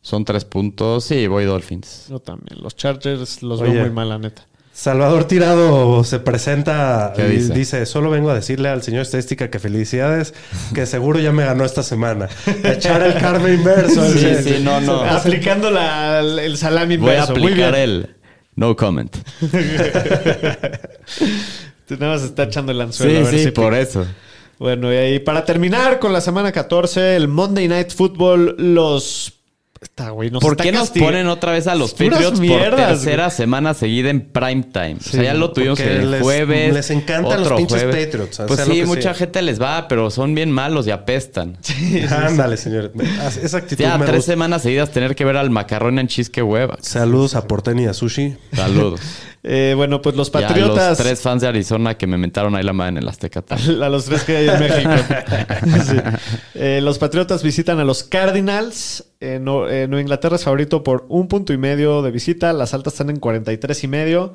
[0.00, 1.04] Son tres puntos.
[1.04, 2.06] Sí, voy Dolphins.
[2.08, 2.62] Yo también.
[2.62, 3.72] Los Chargers los Oye.
[3.72, 4.46] veo muy mal, la neta.
[4.74, 7.52] Salvador Tirado se presenta ¿Qué y dice?
[7.52, 7.86] dice?
[7.86, 10.32] solo vengo a decirle al señor estadística que felicidades,
[10.74, 12.28] que seguro ya me ganó esta semana.
[12.64, 14.02] Echar el karma inverso.
[14.10, 14.42] Sí, dice.
[14.42, 15.02] sí, no, no.
[15.02, 17.34] Aplicando la- el salami Voy a inverso.
[17.36, 17.84] Muy aplicar bien.
[17.84, 18.16] el
[18.56, 19.14] no comment.
[21.86, 23.12] Tú Nada más está echando el anzuelo.
[23.20, 23.80] a Sí, ver sí, si por pica.
[23.80, 24.06] eso.
[24.58, 29.34] Bueno, y ahí para terminar con la semana 14, el Monday Night Football, los...
[29.82, 32.46] Está, güey, nos ¿Por está qué nos ponen otra vez a los Puras Patriots por
[32.46, 34.96] mierdas, tercera semana seguida en prime time?
[35.00, 36.72] o sea, ya lo tuvimos el les- jueves.
[36.72, 38.06] les encantan los otro pinches jueves.
[38.06, 39.14] Patriots, o Pues sea, lo sí, que mucha sea.
[39.14, 41.58] gente les va, pero son bien malos y apestan.
[42.10, 42.92] Ándale, señor.
[43.42, 44.32] Esa actitud Ya me tres gusta.
[44.32, 46.78] semanas seguidas tener que ver al macarrón en cheese que hueva.
[46.80, 48.36] Saludos a Porten y a Sushi.
[48.54, 49.00] Saludos.
[49.44, 50.98] Eh, bueno, pues los Y a los Patriotas...
[50.98, 53.42] tres fans de Arizona que me mentaron ahí la madre en el Azteca.
[53.82, 54.92] A los tres que hay en México.
[55.84, 55.96] Sí.
[56.54, 59.04] Eh, los Patriotas visitan a los Cardinals.
[59.22, 62.52] Eh, no- eh, Nueva Inglaterra es favorito por un punto y medio de visita.
[62.52, 64.34] Las altas están en 43 y medio.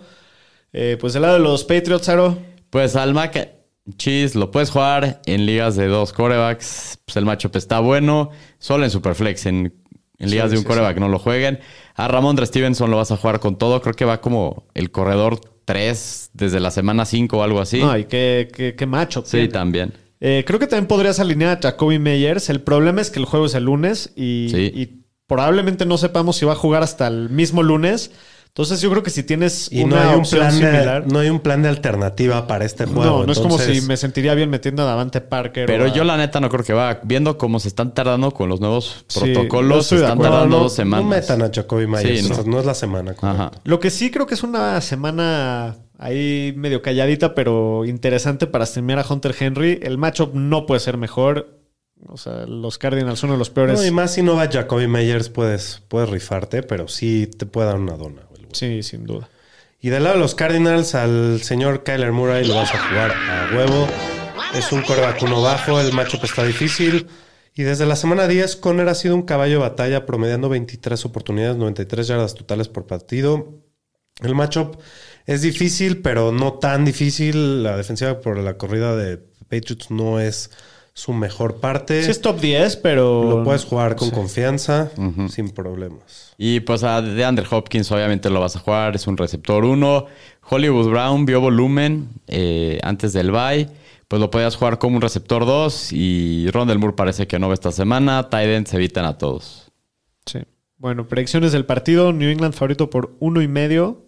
[0.74, 2.38] Eh, pues del lado de los Patriots, Aro.
[2.70, 3.54] Pues al Mac
[3.98, 7.00] Cheese lo puedes jugar en ligas de dos corebacks.
[7.06, 8.32] Pues el matchup está bueno.
[8.60, 9.46] Solo en Superflex.
[9.46, 9.74] En,
[10.20, 11.60] en ligas Sí, de un sí, coreback no lo jueguen.
[11.96, 13.82] A Ramondre Stevenson lo vas a jugar con todo.
[13.82, 17.82] Creo que va como el corredor 3 desde la semana 5 o algo así.
[17.84, 19.22] Ay, qué, qué, qué macho.
[19.26, 19.48] sí, tiene.
[19.50, 19.94] también.
[20.20, 22.50] Eh, creo que también podrías alinear a Jacoby Meyers.
[22.50, 24.72] El problema es que el juego es el lunes y, Sí.
[24.74, 28.12] y probablemente no sepamos si va a jugar hasta el mismo lunes.
[28.48, 31.06] Entonces yo creo que si tienes Y no una hay, un opción plan similar...
[31.06, 33.20] de, no hay un plan de alternativa para este juego.
[33.20, 35.68] no, no es como si me sentiría bien metiendo a Davante Parker.
[35.68, 37.00] Pero a- yo la neta no creo que va.
[37.04, 40.74] Viendo cómo se están tardando con los nuevos Sí, protocolos, se están tardando no, dos
[40.74, 41.04] semanas.
[41.06, 42.22] No metan a Jacoby Myers.
[42.22, 42.34] Sí, no.
[42.34, 43.16] o sea, no es la semana.
[43.64, 49.00] Lo que sí creo que es una semana ahí medio calladita, pero interesante para streamear
[49.00, 49.80] a Hunter Henry.
[49.82, 51.58] El matchup no puede ser mejor.
[52.06, 53.80] O sea, los Cardinals son uno de los peores.
[53.80, 57.68] No, y más si no va Jacoby Meyers, puedes, puedes rifarte, pero sí te puede
[57.68, 58.22] dar una dona.
[58.30, 58.46] güey.
[58.54, 59.30] Sí, sin duda.
[59.80, 63.56] Y del lado de los Cardinals, al señor Kyler Murray lo vas a jugar a
[63.56, 63.88] huevo.
[64.56, 67.08] Es un coreback uno bajo, el matchup está difícil.
[67.54, 71.58] Y desde la semana 10, Conner ha sido un caballo de batalla, promediando 23 oportunidades,
[71.58, 73.62] 93 yardas totales por partido.
[74.22, 74.78] El matchup
[75.28, 77.62] es difícil, pero no tan difícil.
[77.62, 79.18] La defensiva por la corrida de
[79.50, 80.50] Patriots no es
[80.94, 82.02] su mejor parte.
[82.02, 83.24] Sí es top 10, pero...
[83.24, 84.90] Lo puedes jugar con confianza,
[85.30, 86.34] sin problemas.
[86.40, 90.06] Y pues a DeAndre Hopkins obviamente lo vas a jugar, es un receptor 1.
[90.50, 93.70] Hollywood Brown vio volumen eh, antes del bye,
[94.08, 97.54] pues lo podías jugar como un receptor 2 y Rondell Moore parece que no va
[97.54, 98.30] esta semana.
[98.30, 99.72] Tidens se evitan a todos.
[100.26, 100.40] Sí.
[100.78, 102.14] Bueno, predicciones del partido.
[102.14, 104.07] New England favorito por uno y medio.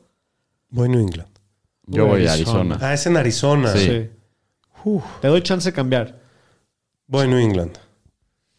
[0.69, 1.29] Voy New England.
[1.87, 2.59] Yo Voy voy a Arizona.
[2.75, 2.77] Arizona.
[2.89, 3.71] Ah, es en Arizona.
[3.73, 3.79] Sí.
[3.85, 4.09] Sí.
[5.21, 6.19] Te doy chance de cambiar.
[7.07, 7.77] Voy New England.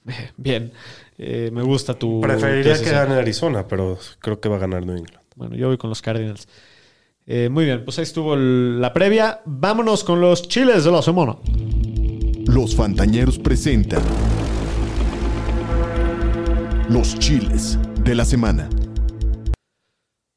[0.37, 0.73] Bien.
[1.19, 2.21] Eh, me gusta tu...
[2.21, 5.21] Preferiría que gane Arizona, pero creo que va a ganar New England.
[5.37, 6.49] Bueno, yo voy con los Cardinals.
[7.27, 9.41] Eh, muy bien, pues ahí estuvo el- la previa.
[9.45, 11.37] Vámonos con los chiles de la semana.
[12.47, 14.03] Los Fantañeros presentan
[16.89, 18.69] los chiles de la semana.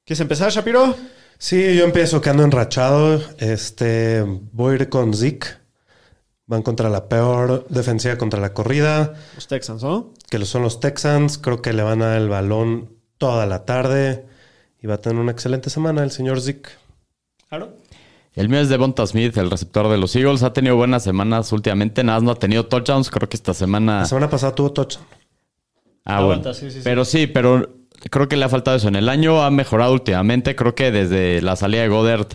[0.06, 0.96] ¿Quieres empezar, Shapiro?
[1.38, 3.22] Sí, yo empiezo que ando enrachado.
[3.40, 5.48] Este, voy a ir con Zeke.
[6.46, 10.12] Van contra la peor defensiva contra la corrida, Los Texans, ¿no?
[10.30, 11.38] que lo son los Texans.
[11.38, 14.26] Creo que le van a dar el balón toda la tarde.
[14.82, 16.70] Y va a tener una excelente semana el señor Zeke.
[17.48, 17.78] Claro.
[18.34, 20.44] El mío es Devonta Smith, el receptor de los Eagles.
[20.44, 23.10] Ha tenido buenas semanas últimamente, nada más no ha tenido touchdowns.
[23.10, 24.00] Creo que esta semana...
[24.00, 25.06] La semana pasada tuvo touchdown.
[26.04, 26.54] Ah, Aguanta, bueno.
[26.56, 26.82] sí, sí, sí.
[26.84, 27.70] Pero sí, pero
[28.10, 29.44] creo que le ha faltado eso en el año.
[29.44, 30.56] Ha mejorado últimamente.
[30.56, 32.28] Creo que desde la salida de Goddard,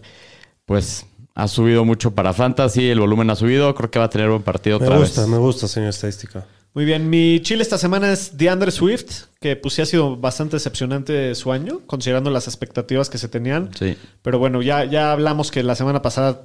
[0.66, 2.88] pues ha subido mucho para Fantasy.
[2.90, 3.74] El volumen ha subido.
[3.74, 5.30] Creo que va a tener buen partido Me otra gusta, vez.
[5.30, 6.44] me gusta, señor estadística.
[6.74, 10.56] Muy bien, mi chile esta semana es DeAndre Swift, que pues sí ha sido bastante
[10.56, 13.70] decepcionante su año, considerando las expectativas que se tenían.
[13.74, 13.96] Sí.
[14.22, 16.42] Pero bueno, ya, ya hablamos que la semana pasada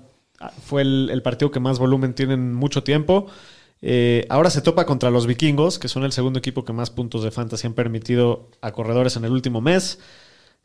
[0.65, 3.27] fue el, el partido que más volumen tiene en mucho tiempo.
[3.85, 7.21] Eh, ahora se topa contra los vikingos, que son el segundo equipo que más puntos
[7.21, 9.99] de fantasy han permitido a corredores en el último mes.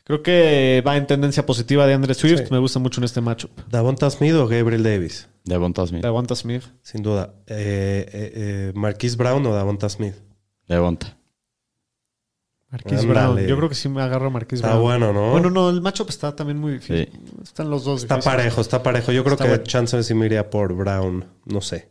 [0.05, 2.39] Creo que va en tendencia positiva de Andre Swift.
[2.45, 2.45] Sí.
[2.53, 3.51] Me gusta mucho en este matchup.
[3.69, 5.29] ¿Davonta Smith o Gabriel Davis?
[5.45, 6.03] Devonta Smith.
[6.03, 6.63] Davonta Smith.
[6.83, 7.35] Sin duda.
[7.49, 10.15] Eh, eh, eh, ¿Marquise Brown o Davonta Smith?
[10.69, 11.19] Devonta.
[12.71, 13.13] Marquise Ándale.
[13.13, 13.47] Brown.
[13.49, 14.83] Yo creo que sí me agarro a Marquise Está Brown.
[14.83, 15.31] bueno, ¿no?
[15.33, 17.11] Bueno, no, el matchup está también muy difícil.
[17.43, 18.37] Están los dos Está difíciles.
[18.37, 19.13] parejo, está parejo.
[19.13, 19.65] Yo creo Está que bueno.
[19.65, 21.25] chance sí me iría por Brown.
[21.47, 21.89] No sé.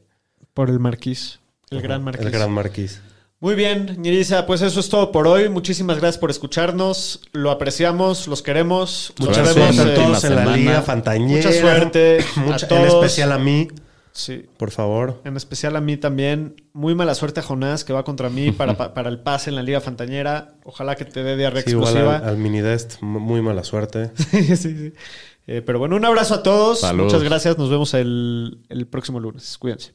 [0.58, 1.38] Por el Marquise.
[1.70, 2.26] El gran Marquise.
[2.26, 2.99] El gran Marquise.
[3.39, 5.49] Muy bien, Ñeriza, pues eso es todo por hoy.
[5.49, 7.22] Muchísimas gracias por escucharnos.
[7.32, 9.14] Lo apreciamos, los queremos.
[9.20, 10.58] Nos Mucha Suerte vemos, suerte a en todos la en la.
[10.58, 11.47] Liga Fantañera.
[11.47, 12.93] Mucha suerte a Mucha- En todos.
[13.05, 13.68] especial a mí,
[14.14, 14.45] Sí.
[14.58, 15.22] por favor.
[15.26, 16.55] En especial a mí también.
[16.74, 19.55] Muy mala suerte a Jonás, que va contra mí para, pa- para el pase en
[19.58, 20.55] la Liga Fantañera.
[20.64, 22.18] Ojalá que te dé diarrea Sí, igual exclusiva.
[22.18, 24.10] al, al Minidest, muy mala suerte.
[24.32, 24.93] sí, sí.
[25.45, 26.80] Eh, pero bueno, un abrazo a todos.
[26.80, 27.14] Saludos.
[27.14, 27.58] Muchas gracias.
[27.60, 29.60] Nos vemos el, el próximo lunes.
[29.60, 29.93] Cuídense.